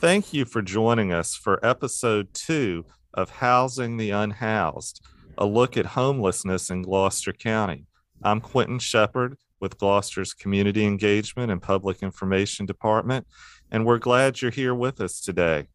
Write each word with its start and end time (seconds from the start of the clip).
Thank 0.00 0.32
you 0.32 0.44
for 0.44 0.62
joining 0.62 1.12
us 1.12 1.34
for 1.34 1.58
episode 1.66 2.32
two 2.32 2.84
of 3.14 3.30
Housing 3.30 3.96
the 3.96 4.10
Unhoused, 4.10 5.04
a 5.36 5.44
look 5.44 5.76
at 5.76 5.86
homelessness 5.86 6.70
in 6.70 6.82
Gloucester 6.82 7.32
County. 7.32 7.84
I'm 8.22 8.40
Quentin 8.40 8.78
Shepard 8.78 9.36
with 9.58 9.76
Gloucester's 9.76 10.34
Community 10.34 10.84
Engagement 10.84 11.50
and 11.50 11.60
Public 11.60 12.00
Information 12.00 12.64
Department, 12.64 13.26
and 13.72 13.84
we're 13.84 13.98
glad 13.98 14.40
you're 14.40 14.52
here 14.52 14.72
with 14.72 15.00
us 15.00 15.20
today. 15.20 15.66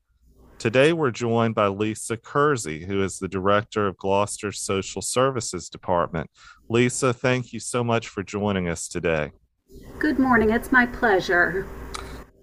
Today, 0.58 0.94
we're 0.94 1.12
joined 1.12 1.54
by 1.54 1.68
Lisa 1.68 2.16
Kersey, 2.16 2.86
who 2.86 3.04
is 3.04 3.20
the 3.20 3.28
Director 3.28 3.88
of 3.88 3.98
Gloucester's 3.98 4.62
Social 4.62 5.02
Services 5.02 5.68
Department. 5.68 6.30
Lisa, 6.70 7.14
thank 7.14 7.52
you 7.52 7.60
so 7.60 7.84
much 7.84 8.08
for 8.08 8.24
joining 8.24 8.70
us 8.70 8.88
today. 8.88 9.34
Good 10.00 10.18
morning. 10.18 10.52
It's 10.52 10.72
my 10.72 10.86
pleasure. 10.86 11.68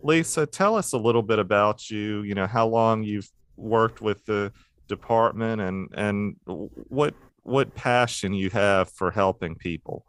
Lisa, 0.02 0.46
tell 0.46 0.76
us 0.76 0.92
a 0.92 0.98
little 0.98 1.22
bit 1.22 1.38
about 1.38 1.90
you, 1.90 2.22
you 2.22 2.34
know, 2.34 2.46
how 2.46 2.66
long 2.66 3.02
you've 3.02 3.30
worked 3.56 4.00
with 4.00 4.24
the 4.26 4.52
department 4.88 5.60
and 5.62 5.88
and 5.94 6.36
what 6.44 7.14
what 7.42 7.74
passion 7.74 8.34
you 8.34 8.50
have 8.50 8.90
for 8.90 9.10
helping 9.10 9.54
people. 9.54 10.04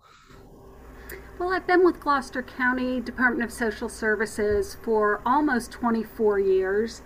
Well, 1.40 1.54
I've 1.54 1.66
been 1.66 1.84
with 1.84 2.00
Gloucester 2.00 2.44
County 2.44 3.00
Department 3.00 3.44
of 3.50 3.52
Social 3.52 3.90
Services 3.90 4.78
for 4.84 5.22
almost 5.26 5.72
24 5.72 6.40
years. 6.40 7.02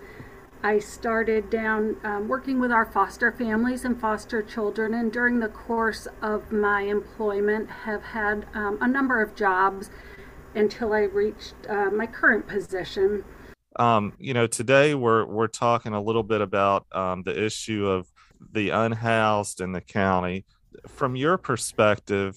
I 0.62 0.78
started 0.78 1.48
down 1.48 1.96
um, 2.02 2.28
working 2.28 2.60
with 2.60 2.72
our 2.72 2.84
foster 2.84 3.30
families 3.30 3.84
and 3.84 3.98
foster 3.98 4.42
children, 4.42 4.94
and 4.94 5.12
during 5.12 5.38
the 5.38 5.48
course 5.48 6.08
of 6.20 6.50
my 6.50 6.82
employment, 6.82 7.70
have 7.84 8.02
had 8.02 8.46
um, 8.52 8.78
a 8.80 8.88
number 8.88 9.22
of 9.22 9.34
jobs 9.34 9.90
until 10.56 10.92
I 10.92 11.02
reached 11.02 11.54
uh, 11.68 11.90
my 11.90 12.06
current 12.06 12.46
position. 12.48 13.24
Um, 13.78 14.14
you 14.18 14.34
know, 14.34 14.46
today 14.46 14.94
we're 14.94 15.26
we're 15.26 15.48
talking 15.48 15.92
a 15.92 16.00
little 16.00 16.22
bit 16.22 16.40
about 16.40 16.86
um, 16.92 17.22
the 17.22 17.44
issue 17.44 17.86
of 17.86 18.08
the 18.52 18.70
unhoused 18.70 19.60
in 19.60 19.72
the 19.72 19.80
county. 19.80 20.44
From 20.88 21.14
your 21.14 21.36
perspective, 21.36 22.36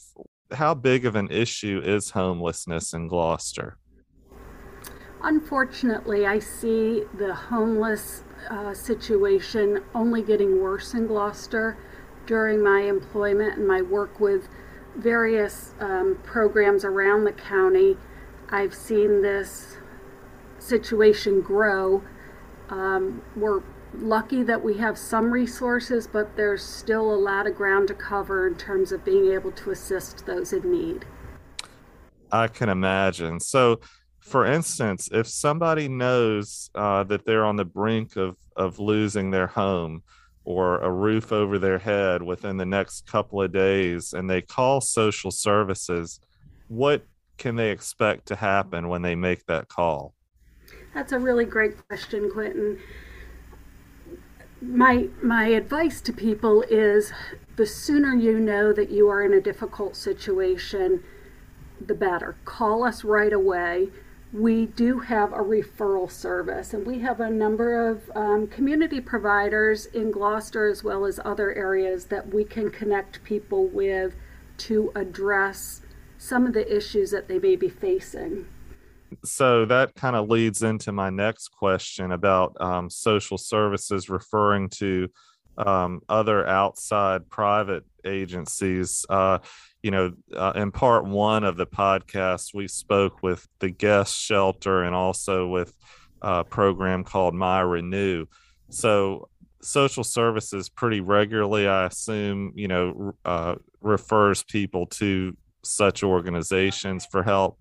how 0.51 0.73
big 0.73 1.05
of 1.05 1.15
an 1.15 1.29
issue 1.31 1.81
is 1.83 2.09
homelessness 2.09 2.93
in 2.93 3.07
Gloucester? 3.07 3.77
Unfortunately, 5.21 6.25
I 6.25 6.39
see 6.39 7.03
the 7.17 7.33
homeless 7.33 8.23
uh, 8.49 8.73
situation 8.73 9.83
only 9.93 10.21
getting 10.21 10.61
worse 10.61 10.93
in 10.93 11.07
Gloucester 11.07 11.77
during 12.25 12.63
my 12.63 12.81
employment 12.81 13.57
and 13.57 13.67
my 13.67 13.81
work 13.81 14.19
with 14.19 14.47
various 14.95 15.73
um, 15.79 16.19
programs 16.23 16.83
around 16.83 17.23
the 17.23 17.31
county. 17.31 17.97
I've 18.49 18.73
seen 18.73 19.21
this 19.21 19.77
situation 20.59 21.41
grow. 21.41 22.03
Um, 22.69 23.21
we're 23.35 23.61
lucky 23.93 24.43
that 24.43 24.63
we 24.63 24.77
have 24.77 24.97
some 24.97 25.31
resources, 25.31 26.07
but 26.07 26.35
there's 26.35 26.63
still 26.63 27.13
a 27.13 27.15
lot 27.15 27.47
of 27.47 27.55
ground 27.55 27.87
to 27.87 27.93
cover 27.93 28.47
in 28.47 28.55
terms 28.55 28.91
of 28.91 29.03
being 29.03 29.31
able 29.31 29.51
to 29.51 29.71
assist 29.71 30.25
those 30.25 30.53
in 30.53 30.71
need. 30.71 31.05
I 32.31 32.47
can 32.47 32.69
imagine. 32.69 33.39
So, 33.39 33.79
for 34.19 34.45
instance, 34.45 35.09
if 35.11 35.27
somebody 35.27 35.87
knows 35.87 36.69
uh, 36.75 37.03
that 37.05 37.25
they're 37.25 37.45
on 37.45 37.55
the 37.55 37.65
brink 37.65 38.15
of, 38.15 38.37
of 38.55 38.77
losing 38.77 39.31
their 39.31 39.47
home 39.47 40.03
or 40.49 40.79
a 40.79 40.91
roof 40.91 41.31
over 41.31 41.59
their 41.59 41.77
head 41.77 42.23
within 42.23 42.57
the 42.57 42.65
next 42.65 43.05
couple 43.05 43.39
of 43.39 43.53
days 43.53 44.13
and 44.13 44.27
they 44.27 44.41
call 44.41 44.81
social 44.81 45.29
services, 45.29 46.19
what 46.69 47.05
can 47.37 47.55
they 47.55 47.69
expect 47.69 48.25
to 48.25 48.35
happen 48.35 48.87
when 48.87 49.03
they 49.03 49.13
make 49.13 49.45
that 49.45 49.67
call? 49.67 50.15
That's 50.95 51.11
a 51.11 51.19
really 51.19 51.45
great 51.45 51.75
question, 51.87 52.31
Quentin. 52.31 52.79
My 54.59 55.07
my 55.21 55.49
advice 55.49 56.01
to 56.01 56.11
people 56.11 56.63
is 56.63 57.13
the 57.55 57.67
sooner 57.67 58.15
you 58.15 58.39
know 58.39 58.73
that 58.73 58.89
you 58.89 59.07
are 59.07 59.23
in 59.23 59.33
a 59.33 59.39
difficult 59.39 59.95
situation, 59.95 61.03
the 61.79 61.93
better. 61.93 62.37
Call 62.43 62.83
us 62.83 63.03
right 63.03 63.33
away. 63.33 63.89
We 64.31 64.67
do 64.67 64.99
have 64.99 65.33
a 65.33 65.37
referral 65.37 66.09
service, 66.09 66.73
and 66.73 66.85
we 66.85 66.99
have 66.99 67.19
a 67.19 67.31
number 67.31 67.89
of 67.89 68.11
um, 68.15 68.47
community 68.47 69.01
providers 69.01 69.87
in 69.87 70.11
Gloucester 70.11 70.67
as 70.67 70.83
well 70.83 71.05
as 71.05 71.19
other 71.25 71.53
areas 71.55 72.05
that 72.05 72.31
we 72.31 72.43
can 72.43 72.69
connect 72.69 73.23
people 73.23 73.67
with 73.67 74.15
to 74.57 74.91
address 74.93 75.81
some 76.19 76.45
of 76.45 76.53
the 76.53 76.75
issues 76.75 77.09
that 77.09 77.27
they 77.27 77.39
may 77.39 77.55
be 77.55 77.69
facing. 77.69 78.45
So 79.23 79.65
that 79.65 79.95
kind 79.95 80.15
of 80.15 80.29
leads 80.29 80.61
into 80.61 80.91
my 80.91 81.09
next 81.09 81.47
question 81.47 82.11
about 82.11 82.55
um, 82.61 82.89
social 82.89 83.37
services 83.39 84.09
referring 84.09 84.69
to 84.77 85.09
um, 85.57 86.01
other 86.07 86.47
outside 86.47 87.27
private 87.29 87.83
agencies. 88.09 89.05
Uh, 89.09 89.39
you 89.83 89.91
know, 89.91 90.11
uh, 90.35 90.53
in 90.55 90.71
part 90.71 91.05
one 91.05 91.43
of 91.43 91.55
the 91.55 91.65
podcast, 91.67 92.53
we 92.53 92.67
spoke 92.67 93.23
with 93.23 93.47
the 93.59 93.69
guest 93.69 94.17
shelter 94.17 94.83
and 94.83 94.93
also 94.93 95.47
with 95.47 95.73
a 96.21 96.43
program 96.43 97.03
called 97.03 97.33
My 97.33 97.61
Renew. 97.61 98.25
So 98.69 99.29
social 99.61 100.03
services 100.03 100.69
pretty 100.69 101.01
regularly, 101.01 101.67
I 101.67 101.85
assume, 101.85 102.53
you 102.55 102.67
know, 102.67 103.15
uh, 103.25 103.55
refers 103.81 104.43
people 104.43 104.85
to 104.87 105.35
such 105.63 106.03
organizations 106.03 107.05
for 107.05 107.23
help? 107.23 107.59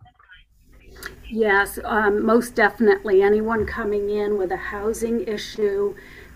Yes, 1.30 1.78
um, 1.84 2.24
most 2.24 2.54
definitely. 2.54 3.22
Anyone 3.22 3.66
coming 3.66 4.10
in 4.10 4.38
with 4.38 4.50
a 4.50 4.56
housing 4.56 5.26
issue, 5.26 5.94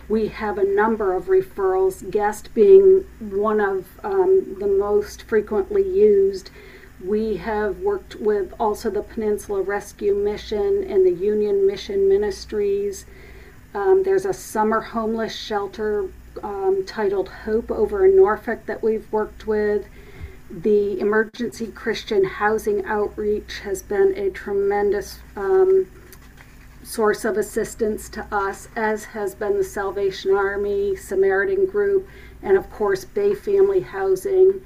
we 0.09 0.29
have 0.29 0.59
a 0.59 0.65
number 0.65 1.15
of 1.15 1.25
referrals, 1.25 2.09
guest 2.11 2.53
being 2.55 3.05
one 3.21 3.61
of 3.61 3.87
um, 4.05 4.57
the 4.59 4.67
most 4.67 5.23
frequently 5.23 5.83
used. 5.83 6.51
We 7.05 7.37
have 7.39 7.81
worked 7.81 8.17
with 8.17 8.53
also 8.61 8.91
the 8.91 9.03
Peninsula 9.03 9.63
Rescue 9.63 10.15
Mission 10.15 10.85
and 10.85 11.07
the 11.07 11.13
Union 11.13 11.67
Mission 11.67 12.09
Ministries. 12.09 13.07
Um, 13.75 14.03
there's 14.03 14.27
a 14.27 14.33
summer 14.33 14.81
homeless 14.81 15.35
shelter 15.35 16.11
um, 16.43 16.85
titled 16.87 17.29
Hope 17.29 17.71
over 17.71 18.05
in 18.05 18.17
Norfolk 18.17 18.67
that 18.67 18.83
we've 18.83 19.11
worked 19.13 19.47
with. 19.47 19.87
The 20.51 21.01
Emergency 21.01 21.69
Christian 21.69 22.25
Housing 22.25 22.85
Outreach 22.85 23.61
has 23.61 23.83
been 23.83 24.13
a 24.17 24.31
tremendous 24.31 25.19
um, 25.37 25.87
source 26.83 27.25
of 27.25 27.37
assistance 27.37 28.09
to 28.11 28.27
us, 28.35 28.69
as 28.77 29.05
has 29.05 29.35
been 29.35 29.57
the 29.57 29.65
Salvation 29.65 30.33
Army, 30.35 30.97
Samaritan 30.97 31.67
Group, 31.67 32.09
and 32.43 32.57
of 32.57 32.69
course, 32.71 33.05
Bay 33.05 33.35
Family 33.35 33.81
Housing 33.81 34.61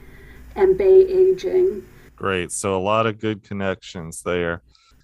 and 0.55 0.78
Bay 0.78 1.06
Aging. 1.06 1.87
Great. 2.16 2.50
So, 2.50 2.76
a 2.76 2.81
lot 2.81 3.06
of 3.06 3.21
good 3.21 3.43
connections 3.43 4.22
there. 4.22 4.62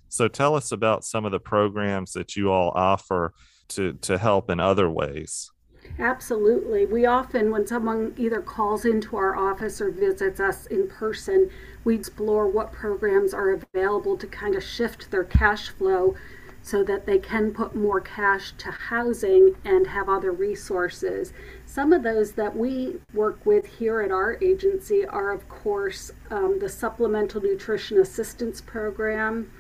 So, 0.09 0.29
tell 0.29 0.55
us 0.55 0.73
about 0.73 1.05
some 1.05 1.25
of 1.25 1.33
the 1.33 1.41
programs 1.41 2.13
that 2.13 2.37
you 2.37 2.51
all 2.51 2.71
offer 2.75 3.35
to, 3.69 3.93
to 3.95 4.19
help 4.19 4.51
in 4.51 4.61
other 4.61 4.91
ways. 4.91 5.51
Absolutely. 5.99 6.87
We 6.87 7.05
often, 7.05 7.51
when 7.51 7.67
someone 7.67 8.15
either 8.17 8.41
calls 8.41 8.85
into 8.85 9.17
our 9.17 9.37
office 9.37 9.81
or 9.81 9.91
visits 9.91 10.41
us 10.41 10.67
in 10.67 10.89
person, 10.89 11.51
we 11.85 11.95
explore 11.95 12.49
what 12.49 12.73
programs 12.73 13.35
are 13.35 13.51
available 13.51 14.17
to 14.17 14.27
kind 14.27 14.55
of 14.55 14.63
shift 14.63 15.11
their 15.11 15.25
cash 15.25 15.69
flow 15.69 16.15
so 16.63 16.85
that 16.85 17.07
they 17.07 17.19
can 17.19 17.53
put 17.53 17.75
more 17.75 18.01
cash 18.01 18.53
to 18.59 18.71
housing 18.71 19.57
and 19.65 19.87
have 19.89 20.09
other 20.09 20.33
resources. 20.33 21.33
Some 21.67 21.93
of 21.93 22.03
those 22.03 22.33
that 22.33 22.57
we 22.57 22.99
work 23.13 23.45
with 23.45 23.67
here 23.67 24.01
at 24.01 24.11
our 24.11 24.39
agency 24.41 25.05
are, 25.05 25.33
of 25.33 25.49
course, 25.49 26.13
um, 26.31 26.59
the 26.61 26.69
Supplemental 26.69 27.41
Nutrition 27.41 27.99
Assistance 27.99 28.61
Program, 28.61 29.51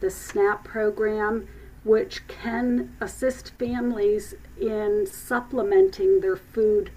the 0.00 0.10
SNAP 0.10 0.64
program 0.64 1.48
which 1.84 2.26
can 2.26 2.96
assist 3.00 3.52
families 3.58 4.34
in 4.60 5.06
supplementing 5.06 6.20
their 6.20 6.36
food 6.36 6.90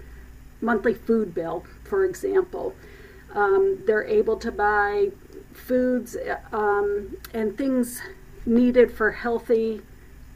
monthly 0.60 0.94
food 0.94 1.34
bill, 1.34 1.64
for 1.84 2.04
example. 2.04 2.74
Um, 3.34 3.78
they're 3.86 4.04
able 4.04 4.36
to 4.38 4.50
buy 4.50 5.10
foods 5.52 6.16
um, 6.52 7.16
and 7.32 7.56
things 7.56 8.00
needed 8.48 8.90
for 8.90 9.12
healthy 9.12 9.82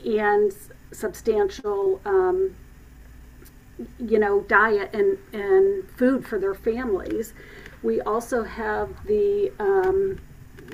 and 0.05 0.53
substantial, 0.93 2.01
um, 2.05 2.55
you 3.99 4.19
know, 4.19 4.41
diet 4.43 4.91
and, 4.93 5.19
and 5.33 5.89
food 5.91 6.27
for 6.27 6.39
their 6.39 6.55
families. 6.55 7.33
We 7.83 8.01
also 8.01 8.45
have 8.45 9.07
the 9.07 9.53
um, 9.59 10.21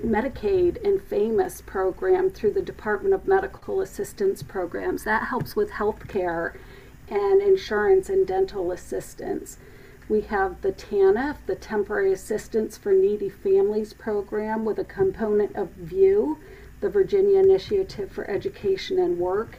Medicaid 0.03 0.85
and 0.85 1.01
FAMIS 1.01 1.65
program 1.65 2.31
through 2.31 2.53
the 2.53 2.63
Department 2.63 3.15
of 3.15 3.27
Medical 3.27 3.81
Assistance 3.81 4.43
Programs. 4.43 5.05
That 5.05 5.29
helps 5.29 5.57
with 5.57 5.71
health 5.71 6.07
care 6.09 6.59
and 7.09 7.41
insurance 7.41 8.11
and 8.11 8.27
dental 8.27 8.71
assistance. 8.73 9.59
We 10.09 10.23
have 10.23 10.63
the 10.63 10.73
TANF, 10.73 11.37
the 11.47 11.55
Temporary 11.55 12.13
Assistance 12.13 12.77
for 12.77 12.93
Needy 12.93 13.29
Families 13.29 13.93
program, 13.93 14.65
with 14.65 14.79
a 14.79 14.85
component 14.85 15.55
of 15.55 15.69
VIEW, 15.71 16.39
the 16.81 16.89
Virginia 16.89 17.39
Initiative 17.39 18.11
for 18.11 18.29
Education 18.31 18.99
and 18.99 19.19
Work. 19.19 19.59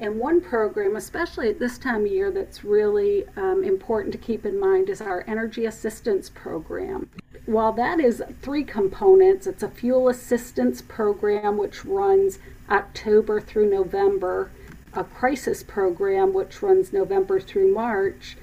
And 0.00 0.18
one 0.20 0.40
program, 0.40 0.94
especially 0.94 1.48
at 1.48 1.58
this 1.58 1.76
time 1.76 2.04
of 2.04 2.12
year, 2.12 2.30
that's 2.30 2.62
really 2.62 3.24
um, 3.36 3.64
important 3.64 4.12
to 4.12 4.18
keep 4.18 4.46
in 4.46 4.60
mind 4.60 4.88
is 4.88 5.00
our 5.00 5.24
Energy 5.26 5.66
Assistance 5.66 6.30
Program. 6.30 7.10
While 7.46 7.72
that 7.72 7.98
is 7.98 8.22
three 8.42 8.62
components, 8.62 9.46
it's 9.46 9.62
a 9.62 9.68
fuel 9.68 10.08
assistance 10.08 10.82
program 10.82 11.56
which 11.56 11.84
runs 11.84 12.38
October 12.70 13.40
through 13.40 13.70
November, 13.70 14.50
a 14.92 15.02
crisis 15.02 15.62
program 15.62 16.32
which 16.32 16.62
runs 16.62 16.92
November 16.92 17.40
through 17.40 17.72
March. 17.74 18.36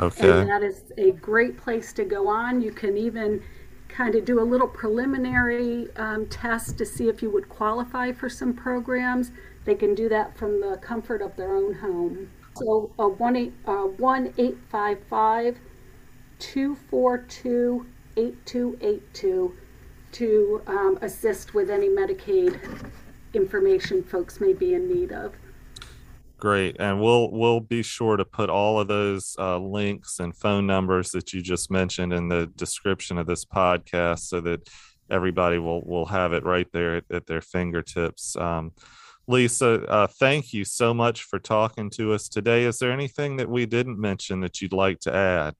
Okay. 0.00 0.30
And 0.30 0.48
that 0.48 0.62
is 0.62 0.84
a 0.96 1.10
great 1.12 1.58
place 1.58 1.92
to 1.94 2.04
go 2.04 2.28
on. 2.28 2.62
You 2.62 2.70
can 2.72 2.96
even 2.96 3.42
kind 3.88 4.14
of 4.14 4.24
do 4.24 4.40
a 4.40 4.44
little 4.44 4.68
preliminary 4.68 5.88
um, 5.96 6.26
test 6.26 6.78
to 6.78 6.86
see 6.86 7.08
if 7.08 7.20
you 7.22 7.30
would 7.30 7.48
qualify 7.48 8.12
for 8.12 8.28
some 8.28 8.54
programs. 8.54 9.32
They 9.64 9.74
can 9.74 9.94
do 9.94 10.08
that 10.08 10.36
from 10.36 10.60
the 10.60 10.76
comfort 10.78 11.22
of 11.22 11.36
their 11.36 11.54
own 11.54 11.74
home. 11.74 12.30
So 12.54 12.90
uh, 12.98 13.08
1 13.08 13.36
855 13.66 15.58
242 16.38 17.86
8282 18.16 19.56
to 20.12 20.62
um, 20.66 20.98
assist 21.00 21.54
with 21.54 21.70
any 21.70 21.88
Medicaid 21.88 22.60
information 23.32 24.02
folks 24.02 24.40
may 24.40 24.52
be 24.52 24.74
in 24.74 24.92
need 24.92 25.12
of. 25.12 25.34
Great, 26.38 26.76
and 26.80 27.00
we'll 27.00 27.30
we'll 27.30 27.60
be 27.60 27.82
sure 27.82 28.16
to 28.16 28.24
put 28.24 28.50
all 28.50 28.80
of 28.80 28.88
those 28.88 29.36
uh, 29.38 29.58
links 29.58 30.18
and 30.18 30.36
phone 30.36 30.66
numbers 30.66 31.10
that 31.12 31.32
you 31.32 31.40
just 31.40 31.70
mentioned 31.70 32.12
in 32.12 32.28
the 32.28 32.48
description 32.56 33.16
of 33.16 33.26
this 33.26 33.44
podcast, 33.44 34.20
so 34.20 34.40
that 34.40 34.68
everybody 35.08 35.58
will 35.58 35.82
will 35.86 36.06
have 36.06 36.32
it 36.32 36.44
right 36.44 36.66
there 36.72 36.96
at, 36.96 37.04
at 37.12 37.26
their 37.26 37.40
fingertips. 37.40 38.34
Um, 38.36 38.72
Lisa, 39.28 39.84
uh, 39.88 40.06
thank 40.06 40.52
you 40.52 40.64
so 40.64 40.92
much 40.92 41.22
for 41.22 41.38
talking 41.38 41.88
to 41.90 42.12
us 42.12 42.28
today. 42.28 42.64
Is 42.64 42.78
there 42.78 42.90
anything 42.90 43.36
that 43.36 43.48
we 43.48 43.66
didn't 43.66 43.98
mention 43.98 44.40
that 44.40 44.60
you'd 44.60 44.72
like 44.72 44.98
to 45.00 45.14
add? 45.14 45.54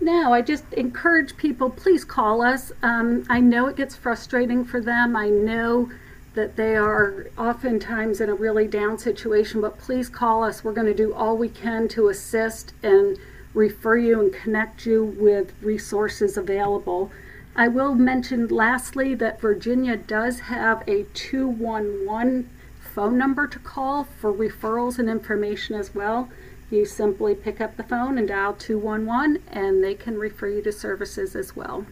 No, 0.00 0.32
I 0.32 0.42
just 0.42 0.72
encourage 0.74 1.36
people, 1.36 1.70
please 1.70 2.04
call 2.04 2.40
us. 2.40 2.70
Um, 2.82 3.26
I 3.28 3.40
know 3.40 3.66
it 3.66 3.76
gets 3.76 3.96
frustrating 3.96 4.64
for 4.64 4.80
them. 4.80 5.16
I 5.16 5.28
know 5.28 5.90
that 6.34 6.54
they 6.54 6.76
are 6.76 7.26
oftentimes 7.36 8.20
in 8.20 8.28
a 8.28 8.34
really 8.34 8.68
down 8.68 8.96
situation, 8.96 9.60
but 9.60 9.76
please 9.76 10.08
call 10.08 10.44
us. 10.44 10.62
We're 10.62 10.72
going 10.72 10.86
to 10.86 10.94
do 10.94 11.12
all 11.12 11.36
we 11.36 11.48
can 11.48 11.88
to 11.88 12.08
assist 12.08 12.74
and 12.84 13.18
refer 13.54 13.96
you 13.96 14.20
and 14.20 14.32
connect 14.32 14.86
you 14.86 15.16
with 15.18 15.52
resources 15.62 16.36
available. 16.36 17.10
I 17.58 17.66
will 17.66 17.96
mention 17.96 18.46
lastly 18.46 19.16
that 19.16 19.40
Virginia 19.40 19.96
does 19.96 20.38
have 20.38 20.88
a 20.88 21.02
211 21.14 22.48
phone 22.94 23.18
number 23.18 23.48
to 23.48 23.58
call 23.58 24.04
for 24.04 24.32
referrals 24.32 25.00
and 25.00 25.10
information 25.10 25.74
as 25.74 25.92
well. 25.92 26.28
You 26.70 26.84
simply 26.84 27.34
pick 27.34 27.60
up 27.60 27.76
the 27.76 27.82
phone 27.82 28.16
and 28.16 28.28
dial 28.28 28.54
211 28.54 29.42
and 29.48 29.82
they 29.82 29.94
can 29.94 30.16
refer 30.16 30.46
you 30.46 30.62
to 30.62 30.70
services 30.70 31.34
as 31.34 31.56
well. 31.56 31.84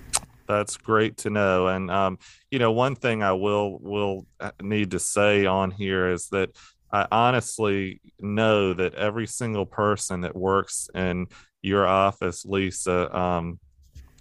That's 0.47 0.77
great 0.77 1.17
to 1.19 1.31
know. 1.31 1.67
And 1.67 1.91
um, 1.91 2.21
you 2.53 2.61
know 2.61 2.71
one 2.71 2.95
thing 2.95 3.25
i 3.25 3.33
will 3.33 3.79
will 3.81 4.25
uh, 4.39 4.53
need 4.63 4.93
to 4.93 5.01
say 5.01 5.47
on 5.47 5.73
here 5.73 6.09
is 6.09 6.29
that 6.29 6.51
i 6.93 7.07
honestly 7.11 8.01
know 8.21 8.73
that 8.73 8.95
every 8.95 9.27
single 9.27 9.67
person 9.67 10.21
that 10.21 10.37
works 10.37 10.89
in 10.95 11.27
your 11.61 11.87
office 11.87 12.45
lisa 12.47 13.15
um, 13.15 13.59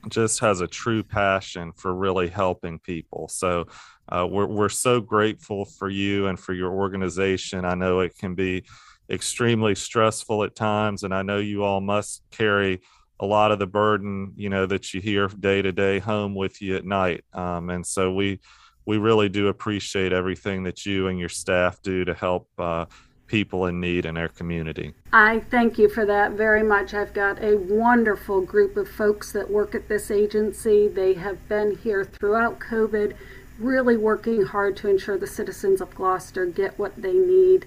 just 0.09 0.39
has 0.39 0.61
a 0.61 0.67
true 0.67 1.03
passion 1.03 1.71
for 1.73 1.93
really 1.93 2.29
helping 2.29 2.79
people. 2.79 3.27
So 3.27 3.65
uh, 4.09 4.27
we're, 4.29 4.47
we're 4.47 4.69
so 4.69 5.01
grateful 5.01 5.65
for 5.65 5.89
you 5.89 6.27
and 6.27 6.39
for 6.39 6.53
your 6.53 6.71
organization. 6.71 7.65
I 7.65 7.75
know 7.75 7.99
it 7.99 8.17
can 8.17 8.35
be 8.35 8.65
extremely 9.09 9.75
stressful 9.75 10.43
at 10.43 10.55
times 10.55 11.03
and 11.03 11.13
i 11.13 11.21
know 11.21 11.37
you 11.37 11.63
all 11.63 11.79
must 11.79 12.23
carry 12.31 12.81
a 13.19 13.25
lot 13.25 13.51
of 13.51 13.59
the 13.59 13.67
burden 13.67 14.33
you 14.35 14.49
know 14.49 14.65
that 14.65 14.93
you 14.93 15.01
hear 15.01 15.27
day 15.27 15.61
to 15.61 15.71
day 15.71 15.99
home 15.99 16.35
with 16.35 16.61
you 16.61 16.75
at 16.75 16.85
night. 16.85 17.23
Um, 17.33 17.69
and 17.69 17.85
so 17.85 18.13
we 18.13 18.39
we 18.85 18.97
really 18.97 19.29
do 19.29 19.47
appreciate 19.47 20.13
everything 20.13 20.63
that 20.63 20.85
you 20.85 21.07
and 21.07 21.19
your 21.19 21.29
staff 21.29 21.81
do 21.81 22.05
to 22.05 22.13
help 22.13 22.47
uh, 22.57 22.85
people 23.27 23.65
in 23.65 23.79
need 23.79 24.05
in 24.05 24.17
our 24.17 24.27
community 24.27 24.93
i 25.13 25.39
thank 25.39 25.77
you 25.77 25.89
for 25.89 26.05
that 26.05 26.31
very 26.31 26.63
much 26.63 26.93
i've 26.93 27.13
got 27.13 27.41
a 27.43 27.55
wonderful 27.57 28.41
group 28.41 28.77
of 28.77 28.87
folks 28.87 29.31
that 29.31 29.49
work 29.49 29.73
at 29.75 29.87
this 29.87 30.11
agency 30.11 30.87
they 30.87 31.13
have 31.13 31.47
been 31.47 31.75
here 31.77 32.05
throughout 32.05 32.59
covid 32.59 33.15
really 33.59 33.95
working 33.95 34.43
hard 34.43 34.75
to 34.75 34.89
ensure 34.89 35.17
the 35.17 35.27
citizens 35.27 35.81
of 35.81 35.93
gloucester 35.95 36.45
get 36.45 36.77
what 36.77 36.95
they 37.01 37.13
need 37.13 37.65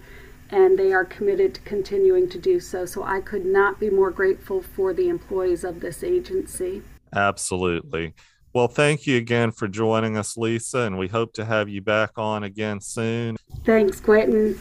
and 0.50 0.78
they 0.78 0.92
are 0.92 1.04
committed 1.04 1.54
to 1.54 1.60
continuing 1.62 2.28
to 2.30 2.38
do 2.38 2.60
so. 2.60 2.86
So 2.86 3.02
I 3.02 3.20
could 3.20 3.44
not 3.44 3.78
be 3.78 3.90
more 3.90 4.10
grateful 4.10 4.62
for 4.62 4.92
the 4.92 5.08
employees 5.08 5.64
of 5.64 5.80
this 5.80 6.02
agency. 6.02 6.82
Absolutely. 7.14 8.14
Well, 8.54 8.68
thank 8.68 9.06
you 9.06 9.18
again 9.18 9.50
for 9.52 9.68
joining 9.68 10.16
us, 10.16 10.36
Lisa, 10.36 10.80
and 10.80 10.98
we 10.98 11.08
hope 11.08 11.34
to 11.34 11.44
have 11.44 11.68
you 11.68 11.82
back 11.82 12.12
on 12.16 12.44
again 12.44 12.80
soon. 12.80 13.36
Thanks, 13.64 14.00
Quentin. 14.00 14.58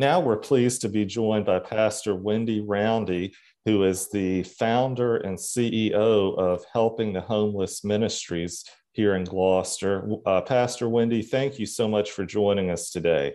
Now 0.00 0.20
we're 0.20 0.36
pleased 0.36 0.82
to 0.82 0.88
be 0.88 1.04
joined 1.04 1.44
by 1.44 1.58
Pastor 1.58 2.14
Wendy 2.14 2.60
Roundy, 2.60 3.34
who 3.64 3.82
is 3.82 4.08
the 4.10 4.44
founder 4.44 5.16
and 5.16 5.36
CEO 5.36 6.38
of 6.38 6.64
Helping 6.72 7.12
the 7.12 7.20
Homeless 7.20 7.82
Ministries 7.82 8.64
here 8.92 9.16
in 9.16 9.24
Gloucester. 9.24 10.08
Uh, 10.24 10.40
Pastor 10.42 10.88
Wendy, 10.88 11.22
thank 11.22 11.58
you 11.58 11.66
so 11.66 11.88
much 11.88 12.12
for 12.12 12.24
joining 12.24 12.70
us 12.70 12.90
today. 12.90 13.34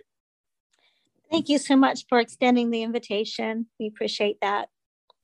Thank 1.30 1.50
you 1.50 1.58
so 1.58 1.76
much 1.76 2.06
for 2.08 2.18
extending 2.18 2.70
the 2.70 2.82
invitation. 2.82 3.66
We 3.78 3.88
appreciate 3.88 4.38
that. 4.40 4.68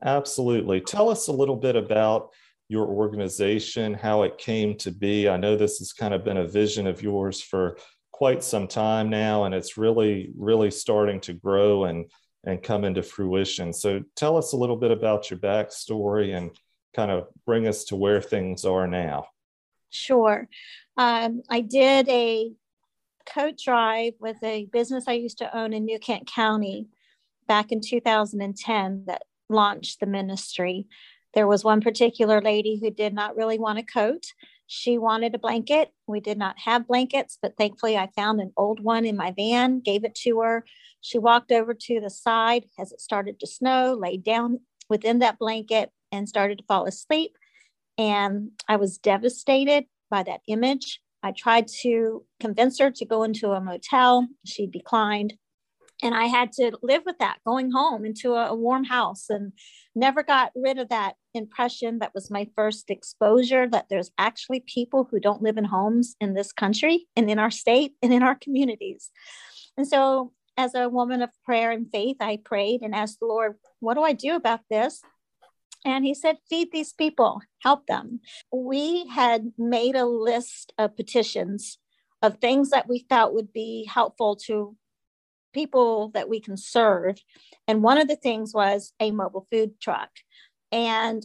Absolutely. 0.02 0.82
Tell 0.82 1.08
us 1.08 1.28
a 1.28 1.32
little 1.32 1.56
bit 1.56 1.76
about 1.76 2.30
your 2.70 2.86
organization, 2.86 3.94
how 3.94 4.22
it 4.22 4.38
came 4.38 4.76
to 4.76 4.92
be. 4.92 5.28
I 5.28 5.36
know 5.36 5.56
this 5.56 5.78
has 5.78 5.92
kind 5.92 6.14
of 6.14 6.24
been 6.24 6.36
a 6.36 6.46
vision 6.46 6.86
of 6.86 7.02
yours 7.02 7.42
for 7.42 7.76
quite 8.12 8.44
some 8.44 8.68
time 8.68 9.10
now, 9.10 9.44
and 9.44 9.54
it's 9.54 9.76
really, 9.76 10.30
really 10.38 10.70
starting 10.70 11.20
to 11.22 11.32
grow 11.32 11.84
and 11.84 12.10
and 12.44 12.62
come 12.62 12.84
into 12.84 13.02
fruition. 13.02 13.72
So 13.72 14.02
tell 14.16 14.36
us 14.36 14.52
a 14.52 14.56
little 14.56 14.76
bit 14.76 14.92
about 14.92 15.30
your 15.30 15.38
backstory 15.40 16.34
and 16.34 16.50
kind 16.94 17.10
of 17.10 17.26
bring 17.44 17.66
us 17.66 17.84
to 17.84 17.96
where 17.96 18.22
things 18.22 18.64
are 18.64 18.86
now. 18.86 19.26
Sure. 19.90 20.48
Um, 20.96 21.42
I 21.50 21.60
did 21.60 22.08
a 22.08 22.52
coat 23.26 23.58
drive 23.62 24.14
with 24.20 24.36
a 24.42 24.66
business 24.66 25.04
I 25.06 25.14
used 25.14 25.38
to 25.38 25.54
own 25.54 25.72
in 25.72 25.84
New 25.84 25.98
Kent 25.98 26.30
County 26.32 26.86
back 27.46 27.72
in 27.72 27.80
2010 27.80 29.04
that 29.06 29.22
launched 29.48 30.00
the 30.00 30.06
ministry. 30.06 30.86
There 31.34 31.46
was 31.46 31.64
one 31.64 31.80
particular 31.80 32.40
lady 32.40 32.78
who 32.80 32.90
did 32.90 33.14
not 33.14 33.36
really 33.36 33.58
want 33.58 33.78
a 33.78 33.82
coat. 33.82 34.26
She 34.66 34.98
wanted 34.98 35.34
a 35.34 35.38
blanket. 35.38 35.92
We 36.06 36.20
did 36.20 36.38
not 36.38 36.58
have 36.60 36.86
blankets, 36.86 37.38
but 37.40 37.56
thankfully 37.56 37.96
I 37.96 38.08
found 38.16 38.40
an 38.40 38.52
old 38.56 38.80
one 38.80 39.04
in 39.04 39.16
my 39.16 39.32
van, 39.32 39.80
gave 39.80 40.04
it 40.04 40.14
to 40.16 40.40
her. 40.40 40.64
She 41.00 41.18
walked 41.18 41.50
over 41.52 41.74
to 41.74 42.00
the 42.00 42.10
side 42.10 42.66
as 42.78 42.92
it 42.92 43.00
started 43.00 43.40
to 43.40 43.46
snow, 43.46 43.94
laid 43.94 44.22
down 44.24 44.60
within 44.88 45.20
that 45.20 45.38
blanket, 45.38 45.90
and 46.12 46.28
started 46.28 46.58
to 46.58 46.64
fall 46.64 46.86
asleep. 46.86 47.36
And 47.96 48.50
I 48.68 48.76
was 48.76 48.98
devastated 48.98 49.86
by 50.10 50.22
that 50.24 50.40
image. 50.48 51.00
I 51.22 51.32
tried 51.32 51.68
to 51.82 52.24
convince 52.40 52.78
her 52.78 52.90
to 52.90 53.04
go 53.04 53.22
into 53.22 53.52
a 53.52 53.60
motel. 53.60 54.26
She 54.44 54.66
declined. 54.66 55.34
And 56.02 56.14
I 56.14 56.26
had 56.26 56.52
to 56.52 56.72
live 56.82 57.02
with 57.04 57.18
that 57.18 57.38
going 57.46 57.70
home 57.70 58.04
into 58.04 58.34
a, 58.34 58.50
a 58.50 58.54
warm 58.54 58.84
house 58.84 59.26
and 59.28 59.52
never 59.94 60.22
got 60.22 60.52
rid 60.54 60.78
of 60.78 60.88
that 60.88 61.14
impression. 61.34 61.98
That 61.98 62.14
was 62.14 62.30
my 62.30 62.48
first 62.56 62.90
exposure 62.90 63.68
that 63.68 63.86
there's 63.90 64.10
actually 64.16 64.60
people 64.66 65.06
who 65.10 65.20
don't 65.20 65.42
live 65.42 65.58
in 65.58 65.64
homes 65.64 66.16
in 66.20 66.34
this 66.34 66.52
country 66.52 67.06
and 67.16 67.30
in 67.30 67.38
our 67.38 67.50
state 67.50 67.92
and 68.02 68.12
in 68.12 68.22
our 68.22 68.34
communities. 68.34 69.10
And 69.76 69.86
so, 69.86 70.32
as 70.56 70.74
a 70.74 70.88
woman 70.88 71.22
of 71.22 71.30
prayer 71.44 71.70
and 71.70 71.90
faith, 71.90 72.16
I 72.20 72.38
prayed 72.44 72.82
and 72.82 72.94
asked 72.94 73.20
the 73.20 73.26
Lord, 73.26 73.56
What 73.80 73.94
do 73.94 74.02
I 74.02 74.12
do 74.12 74.36
about 74.36 74.60
this? 74.70 75.02
And 75.84 76.04
he 76.04 76.14
said, 76.14 76.38
Feed 76.48 76.68
these 76.72 76.92
people, 76.92 77.40
help 77.62 77.86
them. 77.86 78.20
We 78.52 79.06
had 79.08 79.52
made 79.56 79.96
a 79.96 80.06
list 80.06 80.72
of 80.78 80.96
petitions 80.96 81.78
of 82.22 82.36
things 82.38 82.70
that 82.70 82.88
we 82.88 83.06
felt 83.08 83.32
would 83.34 83.52
be 83.52 83.88
helpful 83.90 84.36
to 84.36 84.76
people 85.52 86.10
that 86.14 86.28
we 86.28 86.40
can 86.40 86.56
serve. 86.56 87.18
And 87.66 87.82
one 87.82 87.98
of 87.98 88.08
the 88.08 88.16
things 88.16 88.54
was 88.54 88.92
a 89.00 89.10
mobile 89.10 89.46
food 89.50 89.80
truck. 89.80 90.10
And 90.72 91.24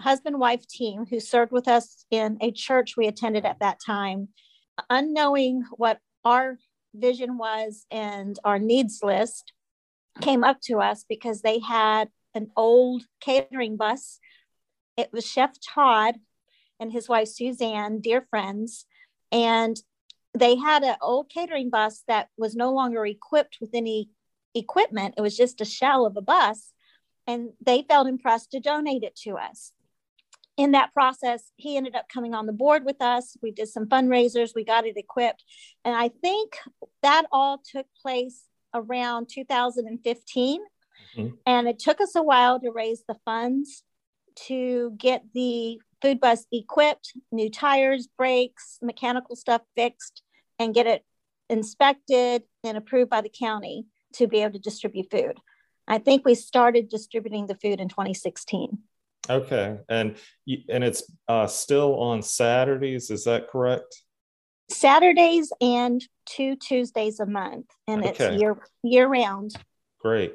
husband 0.00 0.38
wife 0.38 0.66
team 0.66 1.06
who 1.08 1.20
served 1.20 1.52
with 1.52 1.68
us 1.68 2.04
in 2.10 2.38
a 2.40 2.50
church 2.50 2.96
we 2.96 3.06
attended 3.06 3.44
at 3.44 3.60
that 3.60 3.80
time, 3.84 4.28
unknowing 4.90 5.64
what 5.72 5.98
our 6.24 6.58
vision 6.94 7.38
was 7.38 7.86
and 7.90 8.38
our 8.44 8.58
needs 8.58 9.00
list, 9.02 9.52
came 10.20 10.44
up 10.44 10.60
to 10.62 10.78
us 10.78 11.04
because 11.08 11.42
they 11.42 11.58
had 11.58 12.08
an 12.34 12.50
old 12.56 13.02
catering 13.20 13.76
bus. 13.76 14.18
It 14.96 15.10
was 15.12 15.26
Chef 15.26 15.52
Todd 15.60 16.16
and 16.80 16.92
his 16.92 17.08
wife 17.08 17.28
Suzanne, 17.28 18.00
dear 18.00 18.26
friends, 18.30 18.86
and 19.32 19.76
they 20.40 20.56
had 20.56 20.82
an 20.82 20.96
old 21.00 21.28
catering 21.28 21.70
bus 21.70 22.02
that 22.08 22.28
was 22.36 22.54
no 22.54 22.72
longer 22.72 23.04
equipped 23.06 23.58
with 23.60 23.70
any 23.74 24.10
equipment. 24.54 25.14
It 25.16 25.20
was 25.20 25.36
just 25.36 25.60
a 25.60 25.64
shell 25.64 26.06
of 26.06 26.16
a 26.16 26.22
bus, 26.22 26.72
and 27.26 27.50
they 27.64 27.82
felt 27.82 28.08
impressed 28.08 28.52
to 28.52 28.60
donate 28.60 29.02
it 29.02 29.16
to 29.24 29.36
us. 29.36 29.72
In 30.56 30.72
that 30.72 30.94
process, 30.94 31.52
he 31.56 31.76
ended 31.76 31.94
up 31.94 32.08
coming 32.08 32.34
on 32.34 32.46
the 32.46 32.52
board 32.52 32.84
with 32.84 33.02
us. 33.02 33.36
We 33.42 33.50
did 33.50 33.68
some 33.68 33.86
fundraisers, 33.86 34.54
we 34.54 34.64
got 34.64 34.86
it 34.86 34.96
equipped. 34.96 35.44
And 35.84 35.94
I 35.94 36.08
think 36.08 36.56
that 37.02 37.26
all 37.30 37.62
took 37.70 37.86
place 38.00 38.44
around 38.72 39.28
2015. 39.28 40.60
Mm-hmm. 41.16 41.34
And 41.44 41.68
it 41.68 41.78
took 41.78 42.00
us 42.00 42.14
a 42.14 42.22
while 42.22 42.58
to 42.60 42.70
raise 42.70 43.02
the 43.06 43.16
funds 43.24 43.82
to 44.46 44.92
get 44.98 45.24
the 45.34 45.78
food 46.02 46.20
bus 46.20 46.46
equipped, 46.52 47.12
new 47.32 47.50
tires, 47.50 48.08
brakes, 48.16 48.78
mechanical 48.82 49.36
stuff 49.36 49.62
fixed, 49.74 50.22
and 50.58 50.74
get 50.74 50.86
it 50.86 51.04
inspected 51.48 52.42
and 52.64 52.76
approved 52.76 53.10
by 53.10 53.20
the 53.20 53.28
county 53.28 53.86
to 54.14 54.26
be 54.26 54.42
able 54.42 54.52
to 54.54 54.58
distribute 54.58 55.10
food. 55.10 55.38
I 55.88 55.98
think 55.98 56.24
we 56.24 56.34
started 56.34 56.88
distributing 56.88 57.46
the 57.46 57.54
food 57.54 57.80
in 57.80 57.88
2016. 57.88 58.78
Okay, 59.28 59.78
and 59.88 60.16
and 60.68 60.84
it's 60.84 61.02
uh, 61.28 61.46
still 61.46 61.98
on 61.98 62.22
Saturdays. 62.22 63.10
Is 63.10 63.24
that 63.24 63.48
correct? 63.48 64.02
Saturdays 64.70 65.52
and 65.60 66.02
two 66.26 66.56
Tuesdays 66.56 67.20
a 67.20 67.26
month, 67.26 67.66
and 67.88 68.04
okay. 68.04 68.26
it's 68.26 68.40
year 68.40 68.56
year 68.82 69.06
round. 69.06 69.54
Great. 70.00 70.34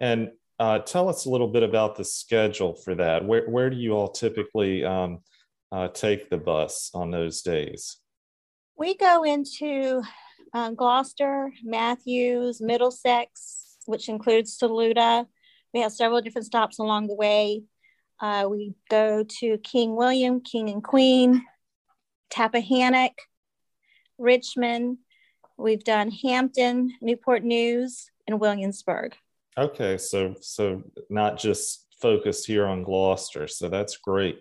And 0.00 0.32
uh, 0.58 0.80
tell 0.80 1.08
us 1.08 1.24
a 1.24 1.30
little 1.30 1.48
bit 1.48 1.62
about 1.62 1.96
the 1.96 2.04
schedule 2.04 2.74
for 2.74 2.94
that. 2.96 3.24
Where, 3.24 3.48
where 3.48 3.70
do 3.70 3.76
you 3.76 3.92
all 3.92 4.08
typically 4.08 4.84
um, 4.84 5.20
uh, 5.70 5.88
take 5.88 6.28
the 6.28 6.38
bus 6.38 6.90
on 6.94 7.10
those 7.10 7.42
days? 7.42 7.98
We 8.76 8.96
go 8.96 9.22
into 9.22 10.02
uh, 10.54 10.70
Gloucester, 10.70 11.52
Mathews, 11.62 12.60
Middlesex, 12.60 13.76
which 13.86 14.08
includes 14.08 14.56
Saluda. 14.56 15.26
We 15.74 15.80
have 15.80 15.92
several 15.92 16.20
different 16.20 16.46
stops 16.46 16.78
along 16.78 17.06
the 17.06 17.14
way. 17.14 17.62
Uh, 18.20 18.46
we 18.48 18.74
go 18.90 19.24
to 19.24 19.58
King 19.58 19.96
William, 19.96 20.40
King 20.40 20.70
and 20.70 20.82
Queen, 20.82 21.44
Tappahannock, 22.30 23.14
Richmond. 24.18 24.98
We've 25.58 25.84
done 25.84 26.10
Hampton, 26.10 26.94
Newport 27.00 27.42
News, 27.42 28.10
and 28.26 28.40
Williamsburg. 28.40 29.14
Okay, 29.58 29.98
so 29.98 30.34
so 30.40 30.82
not 31.10 31.38
just 31.38 31.86
focused 32.00 32.46
here 32.46 32.66
on 32.66 32.82
Gloucester, 32.82 33.46
so 33.46 33.68
that's 33.68 33.98
great. 33.98 34.40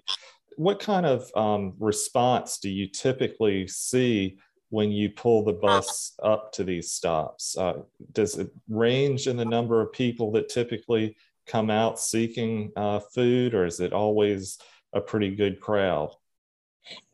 What 0.58 0.80
kind 0.80 1.06
of 1.06 1.30
um, 1.36 1.74
response 1.80 2.58
do 2.58 2.70
you 2.70 2.88
typically 2.88 3.68
see 3.68 4.38
when 4.70 4.92
you 4.92 5.10
pull 5.10 5.44
the 5.44 5.54
bus 5.54 6.14
up 6.22 6.52
to 6.54 6.64
these 6.64 6.92
stops? 6.92 7.58
Uh, 7.58 7.82
does 8.12 8.38
it 8.38 8.50
range 8.70 9.28
in 9.28 9.38
the 9.38 9.46
number 9.46 9.82
of 9.82 9.92
people 9.92 10.32
that 10.34 10.50
typically 10.50 11.16
come 11.48 11.70
out 11.70 12.00
seeking 12.00 12.72
uh, 12.76 13.00
food, 13.00 13.54
or 13.54 13.66
is 13.66 13.80
it 13.80 13.94
always 13.94 14.58
a 14.94 15.02
pretty 15.02 15.36
good 15.36 15.60
crowd? 15.60 16.14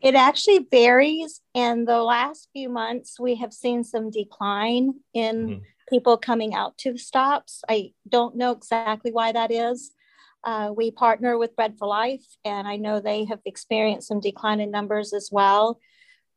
It 0.02 0.16
actually 0.16 0.68
varies. 0.70 1.42
And 1.54 1.88
the 1.88 2.02
last 2.02 2.50
few 2.54 2.70
months, 2.70 3.20
we 3.20 3.36
have 3.36 3.54
seen 3.54 3.84
some 3.84 4.10
decline 4.10 4.94
in. 5.14 5.48
Mm-hmm 5.48 5.64
people 5.88 6.18
coming 6.18 6.54
out 6.54 6.78
to 6.80 6.94
the 6.94 7.00
stops. 7.00 7.64
I 7.70 7.94
don't 8.08 8.36
know 8.36 8.52
exactly 8.52 9.12
why 9.12 9.32
that 9.32 9.52
is. 9.52 9.92
Uh, 10.48 10.72
we 10.74 10.92
partner 10.92 11.38
with 11.38 11.58
Bread 11.58 11.76
for 11.78 11.90
Life, 11.90 12.24
and 12.46 12.66
I 12.66 12.78
know 12.78 13.02
they 13.02 13.26
have 13.26 13.42
experienced 13.44 14.08
some 14.08 14.22
decline 14.22 14.62
in 14.62 14.72
numbers 14.72 15.12
as 15.12 15.28
well. 15.30 15.78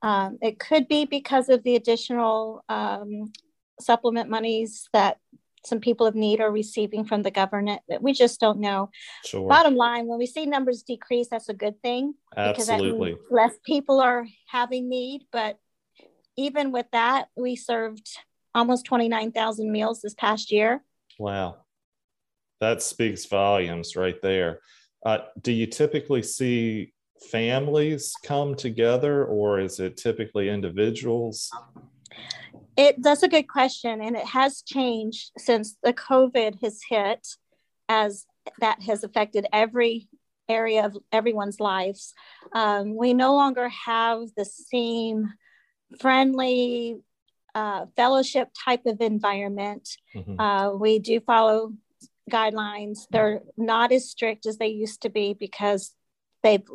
Um, 0.03 0.37
it 0.43 0.59
could 0.59 0.89
be 0.89 1.05
because 1.05 1.49
of 1.49 1.63
the 1.63 1.77
additional 1.77 2.65
um, 2.69 3.31
supplement 3.79 4.29
monies 4.29 4.89
that 4.93 5.19
some 5.65 5.79
people 5.79 6.09
of 6.09 6.17
need 6.17 6.41
are 6.41 6.51
receiving 6.51 7.05
from 7.05 7.23
the 7.23 7.31
government. 7.31 7.83
But 7.89 8.03
we 8.03 8.13
just 8.13 8.41
don't 8.41 8.59
know. 8.59 8.91
Sure. 9.25 9.49
Bottom 9.49 9.77
line, 9.77 10.09
when 10.09 10.19
we 10.19 10.27
see 10.27 10.45
numbers 10.45 10.83
decrease, 10.83 11.29
that's 11.31 11.49
a 11.49 11.55
good 11.55 11.81
thing 11.81 12.15
Absolutely. 12.37 13.13
because 13.13 13.25
less 13.31 13.53
people 13.65 14.01
are 14.01 14.27
having 14.49 14.89
need. 14.89 15.23
But 15.31 15.57
even 16.37 16.73
with 16.73 16.87
that, 16.91 17.29
we 17.37 17.55
served 17.55 18.09
almost 18.57 18.87
29,000 18.87 19.71
meals 19.71 20.01
this 20.01 20.15
past 20.15 20.51
year. 20.51 20.83
Wow. 21.17 21.59
That 22.61 22.83
speaks 22.83 23.25
volumes 23.27 23.97
right 23.97 24.21
there. 24.21 24.61
Uh, 25.05 25.19
do 25.41 25.53
you 25.53 25.67
typically 25.67 26.23
see 26.23 26.93
families 27.31 28.15
come 28.23 28.55
together 28.55 29.25
or 29.25 29.61
is 29.61 29.81
it 29.81 29.97
typically 29.97 30.49
individuals? 30.49 31.51
It 32.77 33.03
that's 33.03 33.23
a 33.23 33.29
good 33.29 33.49
question 33.49 34.01
and 34.01 34.17
it 34.17 34.25
has 34.25 34.63
changed 34.63 35.33
since 35.39 35.77
the 35.83 35.93
COVID 35.93 36.63
has 36.63 36.81
hit 36.89 37.27
as 37.89 38.27
that 38.61 38.83
has 38.83 39.05
affected 39.05 39.47
every 39.53 40.09
area 40.49 40.85
of 40.85 40.97
everyone's 41.13 41.61
lives. 41.61 42.13
Um, 42.53 42.97
we 42.97 43.15
no 43.15 43.35
longer 43.35 43.69
have 43.69 44.23
the 44.37 44.45
same 44.45 45.33
friendly 45.99 47.01
uh, 47.55 47.87
fellowship 47.97 48.49
type 48.65 48.87
of 48.87 49.01
environment. 49.01 49.89
Mm-hmm. 50.15 50.41
Uh, 50.41 50.73
we 50.75 50.99
do 50.99 51.21
follow 51.21 51.73
guidelines. 52.31 53.07
They're 53.11 53.43
not 53.57 53.93
as 53.93 54.09
strict 54.09 54.47
as 54.47 54.59
they 54.59 54.69
used 54.69 55.03
to 55.03 55.11
be 55.11 55.35
because 55.35 55.95
they've 56.43 56.67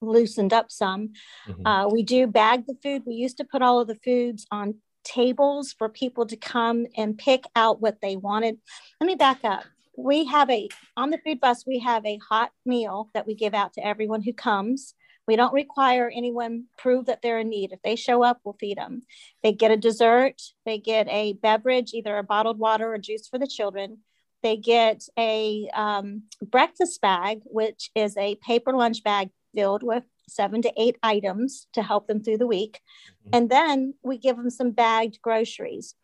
loosened 0.00 0.52
up 0.52 0.70
some. 0.70 1.12
Mm-hmm. 1.48 1.66
Uh, 1.66 1.88
we 1.88 2.02
do 2.02 2.26
bag 2.26 2.66
the 2.66 2.76
food. 2.82 3.02
We 3.06 3.14
used 3.14 3.38
to 3.38 3.44
put 3.44 3.62
all 3.62 3.80
of 3.80 3.88
the 3.88 3.96
foods 3.96 4.46
on 4.50 4.76
tables 5.04 5.74
for 5.76 5.88
people 5.88 6.26
to 6.26 6.36
come 6.36 6.86
and 6.96 7.16
pick 7.16 7.44
out 7.54 7.80
what 7.80 8.00
they 8.00 8.16
wanted. 8.16 8.58
Let 9.00 9.06
me 9.06 9.14
back 9.14 9.44
up. 9.44 9.64
We 9.96 10.24
have 10.24 10.50
a, 10.50 10.68
on 10.96 11.10
the 11.10 11.20
food 11.24 11.40
bus, 11.40 11.64
we 11.66 11.78
have 11.80 12.04
a 12.04 12.18
hot 12.18 12.50
meal 12.66 13.10
that 13.14 13.26
we 13.26 13.34
give 13.34 13.54
out 13.54 13.74
to 13.74 13.86
everyone 13.86 14.22
who 14.22 14.32
comes. 14.32 14.94
We 15.26 15.36
don't 15.36 15.54
require 15.54 16.10
anyone 16.14 16.64
prove 16.76 17.06
that 17.06 17.22
they're 17.22 17.38
in 17.38 17.48
need. 17.48 17.72
If 17.72 17.80
they 17.82 17.96
show 17.96 18.22
up, 18.22 18.40
we'll 18.44 18.56
feed 18.58 18.76
them. 18.76 19.02
They 19.42 19.52
get 19.52 19.70
a 19.70 19.76
dessert, 19.76 20.42
they 20.66 20.78
get 20.78 21.08
a 21.08 21.34
beverage, 21.34 21.92
either 21.94 22.18
a 22.18 22.22
bottled 22.22 22.58
water 22.58 22.92
or 22.92 22.98
juice 22.98 23.28
for 23.28 23.38
the 23.38 23.46
children. 23.46 23.98
They 24.44 24.58
get 24.58 25.08
a 25.18 25.70
um, 25.74 26.24
breakfast 26.42 27.00
bag, 27.00 27.40
which 27.44 27.90
is 27.94 28.14
a 28.18 28.36
paper 28.36 28.74
lunch 28.74 29.02
bag 29.02 29.30
filled 29.54 29.82
with 29.82 30.04
seven 30.28 30.60
to 30.62 30.72
eight 30.76 30.98
items 31.02 31.66
to 31.72 31.82
help 31.82 32.06
them 32.06 32.22
through 32.22 32.36
the 32.36 32.46
week. 32.46 32.80
Mm-hmm. 33.22 33.30
And 33.32 33.50
then 33.50 33.94
we 34.02 34.18
give 34.18 34.36
them 34.36 34.50
some 34.50 34.72
bagged 34.72 35.22
groceries. 35.22 35.94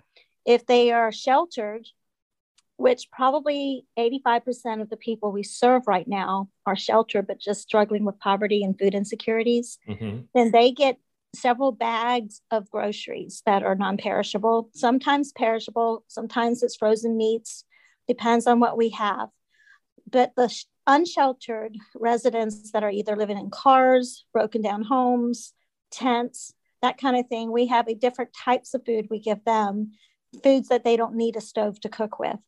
If 0.47 0.65
they 0.65 0.91
are 0.91 1.13
sheltered, 1.13 1.87
which 2.79 3.11
probably 3.13 3.85
85% 3.99 4.81
of 4.81 4.89
the 4.89 4.97
people 4.97 5.33
we 5.33 5.43
serve 5.43 5.83
right 5.87 6.09
now 6.09 6.49
are 6.65 6.77
sheltered 6.77 7.27
but 7.27 7.39
just 7.39 7.61
struggling 7.61 8.07
with 8.07 8.19
poverty 8.21 8.65
and 8.65 8.79
food 8.79 8.95
insecurities, 8.95 9.79
mm-hmm. 9.87 10.21
then 10.35 10.51
they 10.51 10.73
get 10.73 10.97
several 11.35 11.73
bags 11.73 12.41
of 12.51 12.71
groceries 12.71 13.43
that 13.45 13.63
are 13.63 13.75
non 13.75 13.99
perishable, 13.99 14.71
sometimes 14.73 15.31
perishable, 15.33 16.05
sometimes 16.09 16.63
it's 16.63 16.77
frozen 16.77 17.19
meats, 17.19 17.65
depends 18.11 18.49
on 18.49 18.59
what 18.59 18.77
we 18.77 18.89
have. 18.91 19.29
But 20.11 20.33
the 20.37 20.53
unsheltered 20.87 21.77
residents 21.95 22.73
that 22.73 22.83
are 22.83 22.91
either 22.91 23.15
living 23.15 23.39
in 23.39 23.51
cars, 23.51 24.25
broken 24.33 24.63
down 24.63 24.83
homes, 24.83 25.53
tents, 25.93 26.53
that 26.83 26.99
kind 26.99 27.17
of 27.17 27.29
thing, 27.29 27.53
we 27.53 27.67
have 27.69 27.87
a 27.87 27.95
different 27.95 28.33
types 28.33 28.75
of 28.75 28.85
food 28.85 29.07
we 29.09 29.21
give 29.21 29.45
them, 29.45 29.93
foods 30.43 30.69
that 30.69 30.83
they 30.83 30.97
don't 30.97 31.15
need 31.15 31.37
a 31.37 31.41
stove 31.41 31.79
to 31.81 31.89
cook 31.89 32.19
with. 32.19 32.39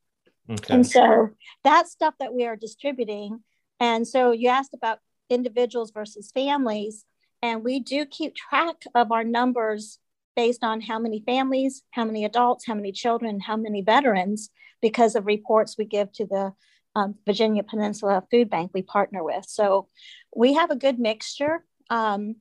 Okay. 0.51 0.75
And 0.75 0.85
so 0.85 1.31
that 1.63 1.87
stuff 1.87 2.15
that 2.19 2.35
we 2.35 2.45
are 2.47 2.57
distributing. 2.57 3.45
And 3.79 4.09
so 4.09 4.33
you 4.33 4.49
asked 4.49 4.75
about 4.75 4.99
individuals 5.31 5.93
versus 5.93 6.33
families, 6.33 7.05
and 7.43 7.63
we 7.63 7.79
do 7.79 8.05
keep 8.07 8.35
track 8.35 8.83
of 8.95 9.13
our 9.13 9.23
numbers 9.25 9.99
based 10.35 10.65
on 10.65 10.81
how 10.81 10.99
many 10.99 11.23
families, 11.27 11.83
how 11.91 12.05
many 12.05 12.25
adults, 12.25 12.67
how 12.67 12.75
many 12.75 12.93
children, 12.93 13.41
how 13.41 13.57
many 13.57 13.83
veterans, 13.83 14.51
because 14.81 15.15
of 15.15 15.27
reports 15.27 15.77
we 15.79 15.85
give 15.85 16.13
to 16.13 16.27
the 16.27 16.53
um, 16.95 17.15
Virginia 17.27 17.63
Peninsula 17.63 18.23
Food 18.31 18.51
Bank 18.51 18.71
we 18.75 18.83
partner 18.83 19.23
with. 19.25 19.45
So 19.49 19.89
we 20.35 20.55
have 20.55 20.71
a 20.71 20.77
good 20.77 20.99
mixture. 20.99 21.65
Um, 21.91 22.37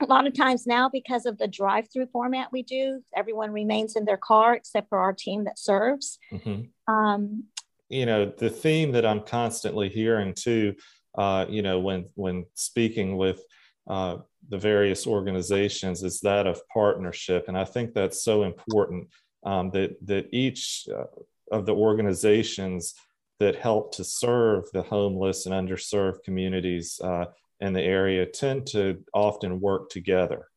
a 0.00 0.06
lot 0.06 0.26
of 0.26 0.34
times 0.34 0.66
now, 0.66 0.88
because 0.88 1.24
of 1.24 1.38
the 1.38 1.46
drive 1.46 1.86
through 1.90 2.06
format 2.06 2.48
we 2.52 2.62
do, 2.62 3.02
everyone 3.16 3.52
remains 3.52 3.96
in 3.96 4.04
their 4.04 4.16
car 4.16 4.54
except 4.54 4.88
for 4.88 4.98
our 4.98 5.12
team 5.12 5.44
that 5.44 5.58
serves. 5.58 6.18
Mm-hmm. 6.32 6.92
Um, 6.92 7.44
you 7.88 8.06
know, 8.06 8.26
the 8.26 8.50
theme 8.50 8.92
that 8.92 9.06
I'm 9.06 9.20
constantly 9.20 9.88
hearing 9.88 10.34
too, 10.34 10.74
uh, 11.16 11.46
you 11.48 11.62
know, 11.62 11.78
when 11.78 12.06
when 12.14 12.46
speaking 12.54 13.16
with 13.16 13.40
uh, 13.88 14.18
the 14.48 14.58
various 14.58 15.06
organizations 15.06 16.02
is 16.02 16.20
that 16.20 16.46
of 16.46 16.60
partnership, 16.68 17.46
and 17.48 17.56
I 17.56 17.64
think 17.64 17.94
that's 17.94 18.22
so 18.22 18.42
important 18.42 19.08
um, 19.44 19.70
that 19.70 19.96
that 20.06 20.28
each 20.32 20.86
uh, 20.94 21.04
of 21.50 21.66
the 21.66 21.74
organizations 21.74 22.94
that 23.40 23.56
help 23.56 23.94
to 23.96 24.04
serve 24.04 24.64
the 24.72 24.82
homeless 24.82 25.46
and 25.46 25.54
underserved 25.54 26.22
communities 26.24 27.00
uh, 27.02 27.26
in 27.60 27.72
the 27.72 27.82
area 27.82 28.26
tend 28.26 28.66
to 28.68 29.02
often 29.12 29.60
work 29.60 29.90
together. 29.90 30.48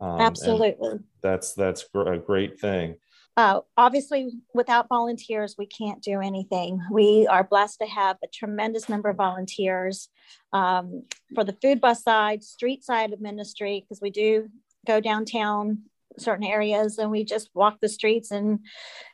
Um, 0.00 0.20
Absolutely. 0.20 0.98
That's 1.22 1.54
that's 1.54 1.84
a 1.94 2.18
great 2.18 2.60
thing. 2.60 2.96
Uh, 3.36 3.60
obviously, 3.76 4.30
without 4.54 4.88
volunteers, 4.88 5.56
we 5.58 5.66
can't 5.66 6.02
do 6.02 6.20
anything. 6.20 6.80
We 6.90 7.26
are 7.26 7.44
blessed 7.44 7.80
to 7.80 7.86
have 7.86 8.16
a 8.24 8.28
tremendous 8.28 8.88
number 8.88 9.10
of 9.10 9.16
volunteers 9.16 10.08
um, 10.54 11.02
for 11.34 11.44
the 11.44 11.56
food 11.60 11.80
bus 11.80 12.02
side, 12.02 12.42
street 12.42 12.82
side 12.82 13.12
of 13.12 13.20
ministry, 13.20 13.84
because 13.84 14.00
we 14.00 14.10
do 14.10 14.48
go 14.86 15.00
downtown 15.00 15.82
certain 16.18 16.46
areas 16.46 16.96
and 16.96 17.10
we 17.10 17.24
just 17.24 17.50
walk 17.52 17.78
the 17.82 17.90
streets 17.90 18.30
and 18.30 18.60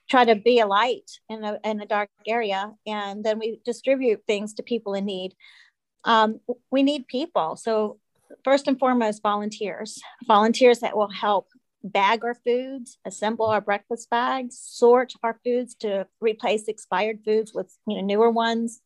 try 0.08 0.24
to 0.24 0.36
be 0.36 0.60
a 0.60 0.66
light 0.66 1.10
in 1.28 1.42
a, 1.42 1.58
in 1.64 1.80
a 1.80 1.86
dark 1.86 2.10
area. 2.24 2.70
And 2.86 3.24
then 3.24 3.40
we 3.40 3.60
distribute 3.64 4.20
things 4.28 4.54
to 4.54 4.62
people 4.62 4.94
in 4.94 5.04
need 5.04 5.34
um, 6.04 6.40
we 6.70 6.82
need 6.82 7.06
people. 7.06 7.56
So, 7.56 7.98
first 8.44 8.66
and 8.66 8.78
foremost, 8.78 9.22
volunteers, 9.22 10.00
volunteers 10.26 10.80
that 10.80 10.96
will 10.96 11.10
help 11.10 11.48
bag 11.84 12.24
our 12.24 12.34
foods, 12.34 12.98
assemble 13.04 13.46
our 13.46 13.60
breakfast 13.60 14.10
bags, 14.10 14.58
sort 14.60 15.14
our 15.22 15.38
foods 15.44 15.74
to 15.76 16.06
replace 16.20 16.68
expired 16.68 17.20
foods 17.24 17.52
with 17.54 17.74
you 17.86 17.96
know 17.96 18.02
newer 18.02 18.30
ones. 18.30 18.80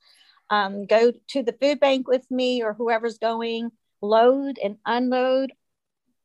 Um, 0.49 0.87
go 0.87 1.13
to 1.29 1.43
the 1.43 1.57
food 1.61 1.81
bank 1.81 2.07
with 2.07 2.31
me 2.31 2.63
or 2.63 2.73
whoever's 2.73 3.19
going, 3.19 3.71
load 4.01 4.59
and 4.63 4.77
unload 4.87 5.53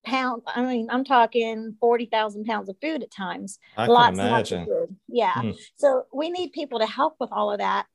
pound. 0.06 0.44
I 0.48 0.62
mean, 0.62 0.90
I'm 0.92 1.04
talking 1.04 1.76
40,000 1.80 2.46
pounds 2.46 2.70
of 2.70 2.76
food 2.82 3.04
at 3.04 3.12
times. 3.12 3.58
I 3.76 3.88
lots 3.88 4.18
can 4.18 4.28
imagine. 4.28 4.60
Lots 4.60 4.70
of 4.70 4.78
food. 4.78 4.96
Yeah. 5.08 5.42
Hmm. 5.42 5.52
So 5.76 6.06
we 6.14 6.30
need 6.30 6.52
people 6.52 6.80
to 6.80 6.86
help 6.86 7.16
with 7.20 7.32
all 7.32 7.52
of 7.52 7.60
that 7.60 7.88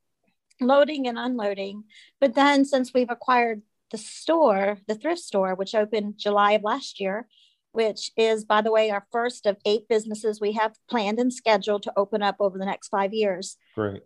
loading 0.61 1.07
and 1.07 1.19
unloading. 1.19 1.85
But 2.21 2.35
then 2.35 2.65
since 2.65 2.93
we've 2.95 3.11
acquired 3.11 3.63
the 3.91 3.99
store, 3.99 4.79
the 4.89 4.95
thrift 4.95 5.21
store, 5.21 5.55
which 5.55 5.75
opened 5.75 6.15
July 6.19 6.53
of 6.53 6.63
last 6.63 7.01
year, 7.01 7.29
which 7.77 8.11
is, 8.17 8.47
by 8.47 8.63
the 8.63 8.73
way, 8.73 8.91
our 8.91 9.07
first 9.13 9.45
of 9.45 9.59
eight 9.67 9.87
businesses 9.87 10.41
we 10.41 10.53
have 10.53 10.75
planned 10.89 11.19
and 11.19 11.31
scheduled 11.31 11.83
to 11.83 11.93
open 11.95 12.23
up 12.23 12.37
over 12.41 12.57
the 12.57 12.65
next 12.65 12.89
five 12.89 13.13
years. 13.13 13.59
Great. 13.75 14.01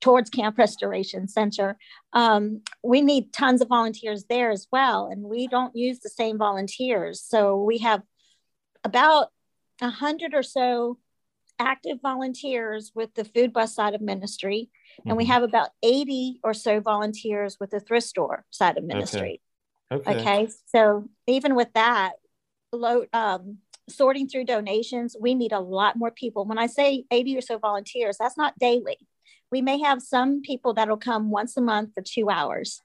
Towards 0.00 0.30
Camp 0.30 0.58
Restoration 0.58 1.28
Center. 1.28 1.78
Um, 2.12 2.62
we 2.82 3.02
need 3.02 3.32
tons 3.32 3.62
of 3.62 3.68
volunteers 3.68 4.24
there 4.28 4.50
as 4.50 4.66
well. 4.72 5.08
And 5.10 5.22
we 5.22 5.46
don't 5.46 5.76
use 5.76 6.00
the 6.00 6.08
same 6.10 6.38
volunteers. 6.38 7.22
So 7.22 7.62
we 7.62 7.78
have 7.78 8.02
about 8.82 9.28
a 9.80 9.90
hundred 9.90 10.34
or 10.34 10.42
so 10.42 10.98
active 11.60 11.98
volunteers 12.02 12.90
with 12.96 13.14
the 13.14 13.24
food 13.24 13.52
bus 13.52 13.76
side 13.76 13.94
of 13.94 14.00
ministry 14.00 14.70
and 14.98 15.12
mm-hmm. 15.12 15.18
we 15.18 15.24
have 15.26 15.44
about 15.44 15.70
80 15.84 16.40
or 16.42 16.52
so 16.52 16.80
volunteers 16.80 17.58
with 17.60 17.70
the 17.70 17.78
thrift 17.78 18.08
store 18.08 18.44
side 18.50 18.76
of 18.76 18.82
ministry 18.82 19.40
okay, 19.92 20.10
okay. 20.10 20.20
okay? 20.20 20.48
so 20.66 21.08
even 21.28 21.54
with 21.54 21.72
that 21.74 22.14
low 22.74 23.04
um, 23.12 23.58
sorting 23.88 24.28
through 24.28 24.44
donations 24.44 25.16
we 25.20 25.34
need 25.34 25.52
a 25.52 25.60
lot 25.60 25.96
more 25.96 26.10
people 26.10 26.44
when 26.44 26.58
i 26.58 26.66
say 26.66 27.04
80 27.10 27.38
or 27.38 27.40
so 27.40 27.58
volunteers 27.58 28.16
that's 28.18 28.36
not 28.36 28.58
daily 28.58 28.96
we 29.50 29.60
may 29.62 29.78
have 29.80 30.02
some 30.02 30.42
people 30.42 30.74
that'll 30.74 30.96
come 30.96 31.30
once 31.30 31.56
a 31.56 31.60
month 31.60 31.92
for 31.94 32.02
two 32.02 32.30
hours 32.30 32.80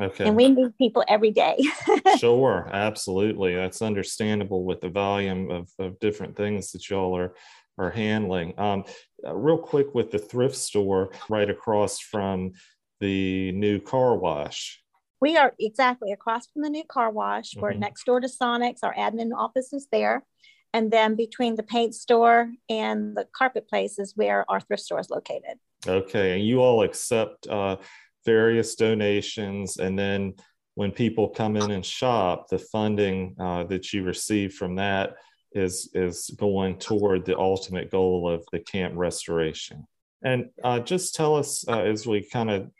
Okay. 0.00 0.26
And 0.26 0.36
we 0.36 0.48
need 0.48 0.78
people 0.78 1.04
every 1.08 1.32
day. 1.32 1.56
sure, 2.18 2.70
absolutely. 2.72 3.56
That's 3.56 3.82
understandable 3.82 4.64
with 4.64 4.80
the 4.80 4.88
volume 4.88 5.50
of, 5.50 5.68
of 5.80 5.98
different 5.98 6.36
things 6.36 6.70
that 6.72 6.88
y'all 6.88 7.16
are 7.16 7.34
are 7.78 7.90
handling. 7.90 8.58
Um, 8.58 8.84
uh, 9.24 9.34
real 9.34 9.58
quick 9.58 9.94
with 9.94 10.10
the 10.10 10.18
thrift 10.18 10.56
store 10.56 11.10
right 11.28 11.48
across 11.48 12.00
from 12.00 12.52
the 13.00 13.52
new 13.52 13.80
car 13.80 14.16
wash. 14.16 14.82
We 15.20 15.36
are 15.36 15.54
exactly 15.58 16.12
across 16.12 16.46
from 16.46 16.62
the 16.62 16.70
new 16.70 16.84
car 16.84 17.10
wash. 17.10 17.56
We're 17.56 17.70
mm-hmm. 17.70 17.80
next 17.80 18.04
door 18.04 18.20
to 18.20 18.28
Sonic's. 18.28 18.82
Our 18.82 18.94
admin 18.94 19.30
office 19.36 19.72
is 19.72 19.88
there. 19.90 20.24
And 20.72 20.90
then 20.90 21.16
between 21.16 21.56
the 21.56 21.62
paint 21.62 21.94
store 21.94 22.52
and 22.68 23.16
the 23.16 23.26
carpet 23.36 23.68
place 23.68 23.98
is 23.98 24.12
where 24.16 24.44
our 24.50 24.60
thrift 24.60 24.82
store 24.82 25.00
is 25.00 25.10
located. 25.10 25.58
Okay. 25.86 26.34
And 26.34 26.46
you 26.46 26.60
all 26.60 26.82
accept 26.82 27.46
uh, 27.46 27.76
various 28.24 28.74
donations. 28.74 29.78
And 29.78 29.98
then 29.98 30.34
when 30.74 30.92
people 30.92 31.28
come 31.28 31.56
in 31.56 31.70
and 31.70 31.84
shop, 31.84 32.48
the 32.48 32.58
funding 32.58 33.34
uh, 33.40 33.64
that 33.64 33.92
you 33.92 34.04
receive 34.04 34.54
from 34.54 34.76
that 34.76 35.14
is 35.52 35.90
is 35.94 36.30
going 36.38 36.78
toward 36.78 37.24
the 37.24 37.36
ultimate 37.36 37.90
goal 37.90 38.28
of 38.30 38.44
the 38.52 38.60
camp 38.60 38.94
restoration. 38.96 39.86
And 40.22 40.50
uh, 40.64 40.80
just 40.80 41.14
tell 41.14 41.36
us 41.36 41.64
uh, 41.68 41.80
as 41.80 42.06
we 42.06 42.22
kind 42.22 42.50
of 42.50 42.70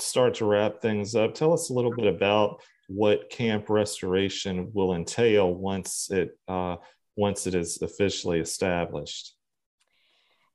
start 0.00 0.34
to 0.36 0.46
wrap 0.46 0.80
things 0.80 1.14
up, 1.14 1.34
tell 1.34 1.52
us 1.52 1.70
a 1.70 1.74
little 1.74 1.94
bit 1.94 2.06
about 2.06 2.62
what 2.88 3.28
camp 3.28 3.68
restoration 3.68 4.70
will 4.72 4.94
entail 4.94 5.52
once 5.52 6.10
it 6.10 6.38
uh, 6.48 6.76
once 7.16 7.46
it 7.46 7.54
is 7.54 7.82
officially 7.82 8.40
established. 8.40 9.34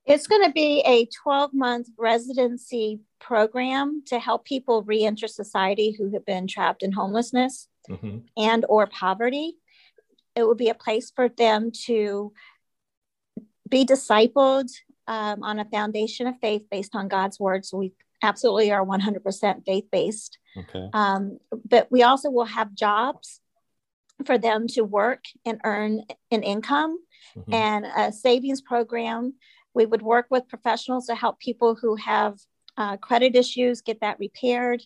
It's 0.06 0.28
going 0.28 0.44
to 0.44 0.52
be 0.52 0.82
a 0.86 1.08
12 1.24 1.54
month 1.54 1.88
residency 1.98 3.02
program 3.20 4.04
to 4.08 4.20
help 4.20 4.46
people 4.46 4.82
reenter 4.84 5.28
society 5.28 5.96
who 5.98 6.12
have 6.12 6.26
been 6.26 6.48
trapped 6.48 6.84
in 6.84 6.92
homelessness 6.92 7.68
mm-hmm. 7.90 8.20
and 8.36 8.66
or 8.68 8.88
poverty 8.88 9.56
it 10.36 10.48
would 10.48 10.58
be 10.58 10.70
a 10.70 10.76
place 10.76 11.12
for 11.16 11.30
them 11.30 11.72
to 11.86 12.34
be 13.70 13.86
discipled 13.86 14.70
um, 15.08 15.44
on 15.44 15.60
a 15.60 15.66
foundation 15.66 16.28
of 16.28 16.36
faith 16.40 16.64
based 16.70 16.96
on 16.96 17.08
God's 17.08 17.40
word. 17.40 17.66
So 17.66 17.78
we 17.78 17.94
absolutely 18.22 18.72
are 18.72 18.86
100% 18.86 19.66
faith 19.66 19.86
based. 19.92 20.38
Okay. 20.58 20.90
Um, 20.94 21.40
but 21.68 21.92
we 21.92 22.04
also 22.04 22.30
will 22.30 22.46
have 22.46 22.74
jobs 22.74 23.42
for 24.26 24.38
them 24.38 24.68
to 24.68 24.84
work 24.84 25.24
and 25.46 25.60
earn 25.64 26.04
an 26.32 26.44
income 26.44 26.98
mm-hmm. 27.38 27.54
and 27.54 27.86
a 27.86 28.12
savings 28.12 28.62
program. 28.62 29.34
We 29.74 29.86
would 29.86 30.02
work 30.02 30.28
with 30.30 30.48
professionals 30.48 31.08
to 31.08 31.16
help 31.16 31.40
people 31.40 31.76
who 31.76 31.96
have 31.96 32.38
uh, 32.78 32.98
credit 32.98 33.36
issues 33.36 33.82
get 33.82 34.02
that 34.02 34.20
repaired 34.20 34.82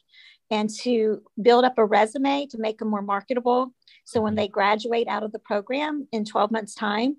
and 0.49 0.69
to 0.69 1.21
build 1.41 1.65
up 1.65 1.77
a 1.77 1.85
resume 1.85 2.47
to 2.47 2.57
make 2.57 2.79
them 2.79 2.89
more 2.89 3.01
marketable 3.01 3.73
so 4.07 4.21
when 4.21 4.35
they 4.35 4.47
graduate 4.47 5.09
out 5.09 5.23
of 5.23 5.33
the 5.33 5.39
program 5.39 6.07
in 6.13 6.23
12 6.23 6.49
months' 6.49 6.73
time, 6.73 7.17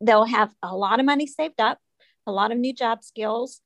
they'll 0.00 0.24
have 0.24 0.52
a 0.60 0.74
lot 0.76 0.98
of 0.98 1.06
money 1.06 1.28
saved 1.28 1.60
up, 1.60 1.78
a 2.26 2.32
lot 2.32 2.52
of 2.52 2.58
new 2.58 2.72
job 2.72 3.02
skills, 3.02 3.60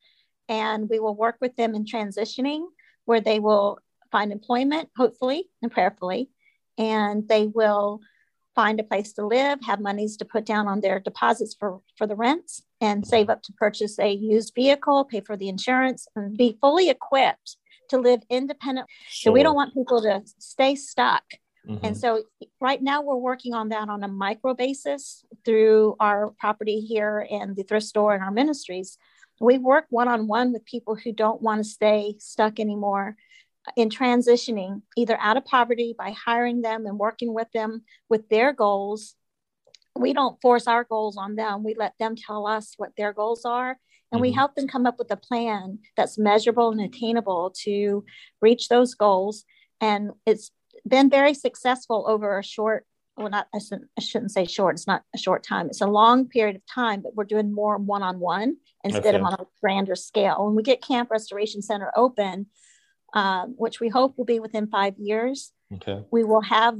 and 0.48 0.88
we 0.88 0.98
will 0.98 1.14
work 1.14 1.36
with 1.40 1.56
them 1.56 1.74
in 1.74 1.84
transitioning 1.84 2.64
where 3.04 3.20
they 3.20 3.38
will 3.38 3.78
find 4.10 4.32
employment, 4.32 4.88
hopefully 4.96 5.48
and 5.62 5.72
prayerfully, 5.72 6.30
and 6.78 7.28
they 7.28 7.46
will 7.46 8.00
find 8.54 8.78
a 8.78 8.84
place 8.84 9.12
to 9.14 9.26
live, 9.26 9.58
have 9.64 9.80
monies 9.80 10.16
to 10.16 10.24
put 10.24 10.46
down 10.46 10.68
on 10.68 10.80
their 10.80 11.00
deposits 11.00 11.56
for, 11.58 11.80
for 11.98 12.06
the 12.06 12.14
rents, 12.14 12.62
and 12.80 13.06
save 13.06 13.28
up 13.28 13.42
to 13.42 13.52
purchase 13.54 13.98
a 13.98 14.12
used 14.12 14.52
vehicle, 14.54 15.04
pay 15.04 15.20
for 15.20 15.36
the 15.36 15.48
insurance, 15.48 16.06
and 16.14 16.36
be 16.36 16.56
fully 16.60 16.88
equipped 16.88 17.56
to 17.90 17.98
live 17.98 18.20
independent. 18.30 18.86
Sure. 19.08 19.30
So 19.30 19.32
we 19.32 19.42
don't 19.42 19.56
want 19.56 19.74
people 19.74 20.00
to 20.02 20.22
stay 20.38 20.76
stuck. 20.76 21.24
Mm-hmm. 21.68 21.87
And 21.87 21.96
so 21.96 22.24
right 22.61 22.83
now 22.83 23.03
we're 23.03 23.16
working 23.16 23.55
on 23.55 23.70
that 23.70 23.88
on 23.88 24.03
a 24.05 24.09
micro 24.09 24.55
basis 24.55 25.24
through 25.44 25.96
our 25.98 26.35
property 26.38 26.81
here 26.81 27.27
and 27.31 27.57
the 27.57 27.62
thrift 27.62 27.87
store 27.87 28.14
and 28.14 28.22
our 28.22 28.31
ministries. 28.31 28.98
We 29.40 29.59
work 29.59 29.87
one 29.90 30.09
on 30.09 30.27
one 30.27 30.53
with 30.53 30.64
people 30.64 30.94
who 30.94 31.12
don't 31.12 31.42
want 31.42 31.62
to 31.62 31.68
stay 31.68 32.16
stuck 32.18 32.61
anymore 32.61 33.16
in 33.77 33.88
transitioning 33.88 34.83
either 34.96 35.18
out 35.18 35.38
of 35.38 35.46
poverty 35.46 35.94
by 35.96 36.11
hiring 36.11 36.61
them 36.61 36.87
and 36.87 36.98
working 36.98 37.33
with 37.33 37.48
them 37.53 37.83
with 38.09 38.29
their 38.29 38.53
goals. 38.53 39.14
We 39.96 40.12
don't 40.12 40.40
force 40.42 40.66
our 40.66 40.85
goals 40.85 41.16
on 41.16 41.35
them. 41.35 41.64
We 41.64 41.74
let 41.74 41.94
them 41.98 42.14
tell 42.14 42.46
us 42.46 42.74
what 42.77 42.90
their 42.96 43.12
goals 43.12 43.44
are 43.44 43.79
and 44.14 44.20
mm-hmm. 44.20 44.31
we 44.31 44.33
help 44.33 44.55
them 44.55 44.68
come 44.68 44.87
up 44.87 44.98
with 44.98 45.11
a 45.11 45.16
plan 45.16 45.81
that's 45.96 46.18
measurable 46.18 46.70
and 46.70 46.81
attainable 46.81 47.53
to 47.64 48.05
reach 48.40 48.68
those 48.68 48.94
goals. 48.94 49.44
And 49.81 50.12
it's 50.24 50.53
been 50.86 51.10
very 51.10 51.34
successful 51.34 52.04
over 52.06 52.38
a 52.38 52.44
short 52.44 52.86
well 53.16 53.30
not 53.30 53.46
I 53.54 53.58
shouldn't, 53.58 53.90
I 53.98 54.00
shouldn't 54.00 54.32
say 54.32 54.44
short 54.44 54.74
it's 54.76 54.86
not 54.86 55.02
a 55.14 55.18
short 55.18 55.42
time 55.42 55.66
it's 55.66 55.80
a 55.80 55.86
long 55.86 56.28
period 56.28 56.56
of 56.56 56.62
time 56.66 57.00
but 57.00 57.14
we're 57.14 57.24
doing 57.24 57.52
more 57.52 57.76
one-on-one 57.78 58.56
instead 58.82 59.14
okay. 59.14 59.16
of 59.16 59.22
on 59.22 59.34
a 59.34 59.46
grander 59.60 59.94
scale 59.94 60.46
when 60.46 60.54
we 60.54 60.62
get 60.62 60.82
camp 60.82 61.10
restoration 61.10 61.62
center 61.62 61.90
open 61.96 62.46
um, 63.14 63.54
which 63.56 63.78
we 63.80 63.88
hope 63.88 64.18
will 64.18 64.24
be 64.24 64.40
within 64.40 64.66
five 64.66 64.94
years 64.98 65.52
okay. 65.74 66.04
we 66.10 66.24
will 66.24 66.42
have 66.42 66.76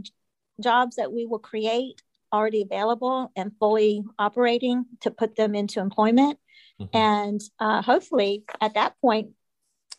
jobs 0.61 0.97
that 0.97 1.13
we 1.13 1.27
will 1.27 1.39
create 1.39 2.03
already 2.33 2.63
available 2.63 3.31
and 3.37 3.53
fully 3.61 4.03
operating 4.19 4.85
to 5.01 5.11
put 5.11 5.37
them 5.37 5.55
into 5.55 5.81
employment 5.81 6.39
mm-hmm. 6.81 6.97
and 6.97 7.41
uh, 7.61 7.81
hopefully 7.81 8.45
at 8.61 8.75
that 8.75 8.95
point 9.01 9.29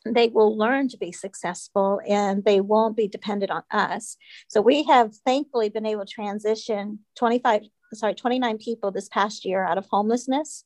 they 0.06 0.28
will 0.28 0.56
learn 0.58 0.88
to 0.90 0.98
be 0.98 1.12
successful 1.12 2.00
and 2.08 2.44
they 2.44 2.62
won't 2.62 2.96
be 2.96 3.08
dependent 3.08 3.52
on 3.52 3.64
us. 3.72 4.18
So 4.48 4.62
we 4.62 4.84
have 4.84 5.16
thankfully 5.26 5.70
been 5.70 5.86
able 5.86 6.06
to 6.06 6.14
transition 6.14 7.00
25, 7.18 7.64
sorry, 7.94 8.14
29 8.14 8.58
people 8.60 8.92
this 8.92 9.10
past 9.10 9.46
year 9.46 9.66
out 9.66 9.78
of 9.78 9.88
homelessness 9.90 10.64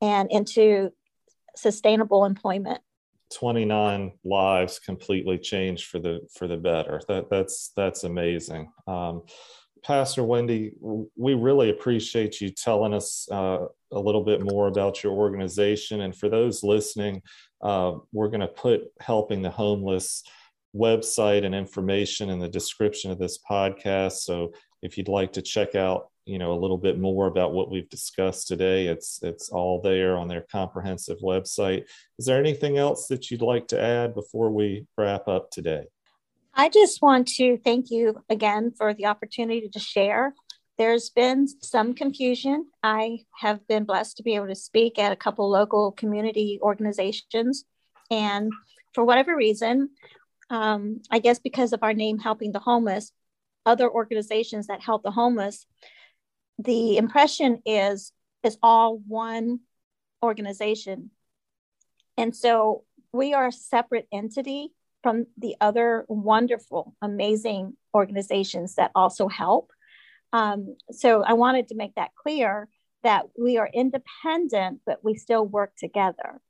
and 0.00 0.30
into 0.30 0.90
sustainable 1.56 2.24
employment. 2.24 2.80
29 3.32 4.12
lives 4.24 4.80
completely 4.80 5.38
changed 5.38 5.86
for 5.86 6.00
the 6.00 6.18
for 6.34 6.48
the 6.48 6.56
better. 6.56 7.00
That 7.06 7.30
that's 7.30 7.70
that's 7.76 8.02
amazing. 8.02 8.72
Um, 8.88 9.22
Pastor 9.84 10.24
Wendy, 10.24 10.72
we 11.16 11.34
really 11.34 11.70
appreciate 11.70 12.40
you 12.40 12.50
telling 12.50 12.92
us 12.92 13.28
uh, 13.30 13.66
a 13.92 13.98
little 13.98 14.22
bit 14.22 14.42
more 14.42 14.68
about 14.68 15.02
your 15.02 15.12
organization. 15.12 16.02
And 16.02 16.16
for 16.16 16.28
those 16.28 16.62
listening, 16.62 17.22
uh, 17.62 17.94
we're 18.12 18.28
going 18.28 18.40
to 18.40 18.48
put 18.48 18.82
Helping 19.00 19.42
the 19.42 19.50
Homeless 19.50 20.22
website 20.74 21.44
and 21.44 21.54
information 21.54 22.30
in 22.30 22.38
the 22.38 22.48
description 22.48 23.10
of 23.10 23.18
this 23.18 23.38
podcast. 23.38 24.18
So 24.20 24.52
if 24.82 24.96
you'd 24.96 25.08
like 25.08 25.32
to 25.32 25.42
check 25.42 25.74
out, 25.74 26.08
you 26.26 26.38
know, 26.38 26.52
a 26.52 26.60
little 26.60 26.78
bit 26.78 26.98
more 26.98 27.26
about 27.26 27.52
what 27.52 27.70
we've 27.70 27.88
discussed 27.88 28.46
today, 28.46 28.86
it's 28.86 29.20
it's 29.22 29.48
all 29.48 29.80
there 29.80 30.16
on 30.16 30.28
their 30.28 30.42
comprehensive 30.52 31.18
website. 31.24 31.84
Is 32.18 32.26
there 32.26 32.38
anything 32.38 32.78
else 32.78 33.08
that 33.08 33.30
you'd 33.30 33.42
like 33.42 33.66
to 33.68 33.80
add 33.80 34.14
before 34.14 34.50
we 34.50 34.86
wrap 34.96 35.26
up 35.26 35.50
today? 35.50 35.86
I 36.54 36.68
just 36.68 37.00
want 37.02 37.28
to 37.36 37.58
thank 37.58 37.90
you 37.90 38.22
again 38.28 38.72
for 38.76 38.92
the 38.94 39.06
opportunity 39.06 39.68
to 39.68 39.78
share. 39.78 40.34
There's 40.80 41.10
been 41.10 41.46
some 41.46 41.92
confusion. 41.92 42.64
I 42.82 43.18
have 43.38 43.68
been 43.68 43.84
blessed 43.84 44.16
to 44.16 44.22
be 44.22 44.34
able 44.34 44.46
to 44.46 44.54
speak 44.54 44.98
at 44.98 45.12
a 45.12 45.16
couple 45.16 45.50
local 45.50 45.92
community 45.92 46.58
organizations. 46.62 47.66
And 48.10 48.50
for 48.94 49.04
whatever 49.04 49.36
reason, 49.36 49.90
um, 50.48 51.02
I 51.10 51.18
guess 51.18 51.38
because 51.38 51.74
of 51.74 51.82
our 51.82 51.92
name, 51.92 52.18
Helping 52.18 52.52
the 52.52 52.60
Homeless, 52.60 53.12
other 53.66 53.90
organizations 53.90 54.68
that 54.68 54.80
help 54.80 55.02
the 55.02 55.10
homeless, 55.10 55.66
the 56.58 56.96
impression 56.96 57.60
is 57.66 58.12
is 58.42 58.56
all 58.62 59.02
one 59.06 59.60
organization. 60.22 61.10
And 62.16 62.34
so 62.34 62.84
we 63.12 63.34
are 63.34 63.48
a 63.48 63.52
separate 63.52 64.08
entity 64.10 64.72
from 65.02 65.26
the 65.36 65.56
other 65.60 66.06
wonderful, 66.08 66.96
amazing 67.02 67.76
organizations 67.94 68.76
that 68.76 68.92
also 68.94 69.28
help. 69.28 69.72
Um, 70.32 70.76
so 70.90 71.22
I 71.22 71.32
wanted 71.32 71.68
to 71.68 71.74
make 71.74 71.94
that 71.96 72.14
clear 72.14 72.68
that 73.02 73.26
we 73.38 73.58
are 73.58 73.68
independent, 73.72 74.80
but 74.86 75.02
we 75.02 75.14
still 75.14 75.46
work 75.46 75.72
together. 75.76 76.40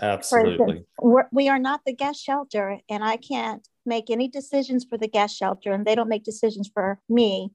Absolutely. 0.00 0.86
Instance, 1.02 1.26
we 1.32 1.48
are 1.48 1.58
not 1.58 1.80
the 1.84 1.92
guest 1.92 2.22
shelter, 2.22 2.78
and 2.88 3.04
I 3.04 3.16
can't 3.16 3.66
make 3.84 4.10
any 4.10 4.28
decisions 4.28 4.84
for 4.88 4.96
the 4.96 5.08
guest 5.08 5.36
shelter, 5.36 5.72
and 5.72 5.86
they 5.86 5.94
don't 5.94 6.08
make 6.08 6.24
decisions 6.24 6.70
for 6.72 7.00
me, 7.08 7.50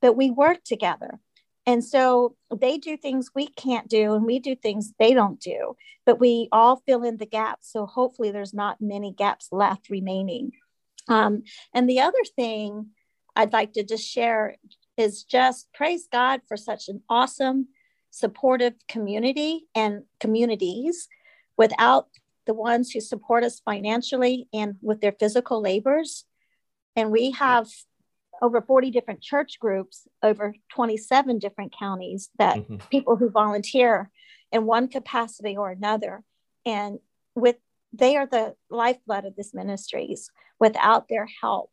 but 0.00 0.16
we 0.16 0.30
work 0.30 0.64
together. 0.64 1.20
And 1.66 1.82
so 1.82 2.36
they 2.54 2.78
do 2.78 2.96
things 2.96 3.30
we 3.34 3.46
can't 3.46 3.88
do, 3.88 4.14
and 4.14 4.24
we 4.24 4.38
do 4.38 4.54
things 4.54 4.92
they 4.98 5.14
don't 5.14 5.40
do, 5.40 5.76
but 6.04 6.20
we 6.20 6.48
all 6.52 6.82
fill 6.86 7.02
in 7.02 7.16
the 7.16 7.26
gaps. 7.26 7.70
So 7.72 7.86
hopefully, 7.86 8.30
there's 8.30 8.54
not 8.54 8.80
many 8.80 9.12
gaps 9.12 9.48
left 9.52 9.88
remaining. 9.90 10.52
Um, 11.08 11.42
and 11.74 11.88
the 11.88 12.00
other 12.00 12.24
thing 12.36 12.88
I'd 13.36 13.52
like 13.52 13.74
to 13.74 13.84
just 13.84 14.04
share 14.04 14.56
is 14.96 15.24
just 15.24 15.72
praise 15.72 16.08
God 16.10 16.40
for 16.46 16.56
such 16.56 16.88
an 16.88 17.02
awesome, 17.08 17.68
supportive 18.10 18.74
community 18.88 19.66
and 19.74 20.02
communities. 20.20 21.08
Without 21.56 22.08
the 22.46 22.54
ones 22.54 22.90
who 22.90 23.00
support 23.00 23.44
us 23.44 23.60
financially 23.64 24.48
and 24.52 24.74
with 24.82 25.00
their 25.00 25.12
physical 25.12 25.60
labors, 25.60 26.24
and 26.96 27.10
we 27.10 27.32
have 27.32 27.68
over 28.42 28.60
40 28.60 28.90
different 28.90 29.20
church 29.20 29.58
groups, 29.60 30.06
over 30.22 30.54
27 30.72 31.38
different 31.38 31.74
counties 31.78 32.30
that 32.38 32.58
mm-hmm. 32.58 32.76
people 32.90 33.16
who 33.16 33.30
volunteer 33.30 34.10
in 34.52 34.66
one 34.66 34.88
capacity 34.88 35.56
or 35.56 35.70
another. 35.70 36.22
And 36.66 36.98
with 37.34 37.56
they 37.92 38.16
are 38.16 38.26
the 38.26 38.54
lifeblood 38.70 39.24
of 39.24 39.36
these 39.36 39.54
ministries. 39.54 40.30
Without 40.58 41.08
their 41.08 41.28
help, 41.40 41.70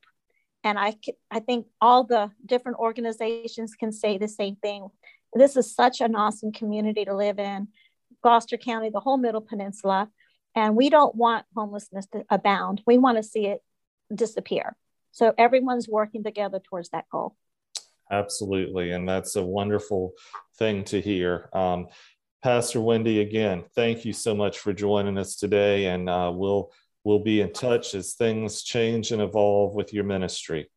and 0.63 0.78
I, 0.78 0.95
I 1.30 1.39
think 1.39 1.67
all 1.80 2.04
the 2.04 2.32
different 2.45 2.78
organizations 2.78 3.76
can 3.76 3.91
say 3.91 4.17
the 4.17 4.28
same 4.28 4.56
thing. 4.58 4.88
This 5.34 5.56
is 5.56 5.74
such 5.74 6.02
an 6.02 6.15
awesome 6.15 6.52
community 6.52 7.06
to 7.06 7.15
live 7.15 7.39
in, 7.39 7.69
Gloucester 8.21 8.58
County, 8.58 8.89
the 8.89 9.00
whole 9.00 9.17
Middle 9.17 9.41
Peninsula, 9.41 10.10
and 10.56 10.76
we 10.76 10.89
don't 10.89 11.15
want 11.15 11.45
homelessness 11.56 12.06
to 12.08 12.24
abound. 12.30 12.82
We 12.86 12.97
want 12.97 13.17
to 13.17 13.24
see 13.24 13.47
it 13.47 13.62
disappear. 14.13 14.76
So 15.12 15.34
everyone's 15.38 15.88
working 15.88 16.24
together 16.24 16.60
towards 16.60 16.89
that 16.89 17.06
goal. 17.12 17.36
Absolutely. 18.12 18.91
And 18.91 19.08
that's 19.08 19.36
a 19.38 19.43
wonderful 19.43 20.13
thing 20.58 20.84
to 20.86 21.00
hear. 21.00 21.50
Um, 21.54 21.88
Pastor 22.43 22.82
Wendy, 22.82 23.21
again, 23.21 23.63
thank 23.76 24.04
you 24.04 24.13
so 24.13 24.36
much 24.36 24.60
for 24.60 24.74
joining 24.74 25.17
us 25.17 25.36
today. 25.36 25.86
And 25.86 26.10
uh, 26.10 26.32
we'll, 26.34 26.71
we'll 27.04 27.20
be 27.20 27.42
in 27.42 27.52
touch 27.54 27.96
as 27.96 28.14
things 28.14 28.64
change 28.64 29.12
and 29.12 29.22
evolve 29.22 29.76
with 29.76 29.94
your 29.94 30.04
ministry. 30.04 30.70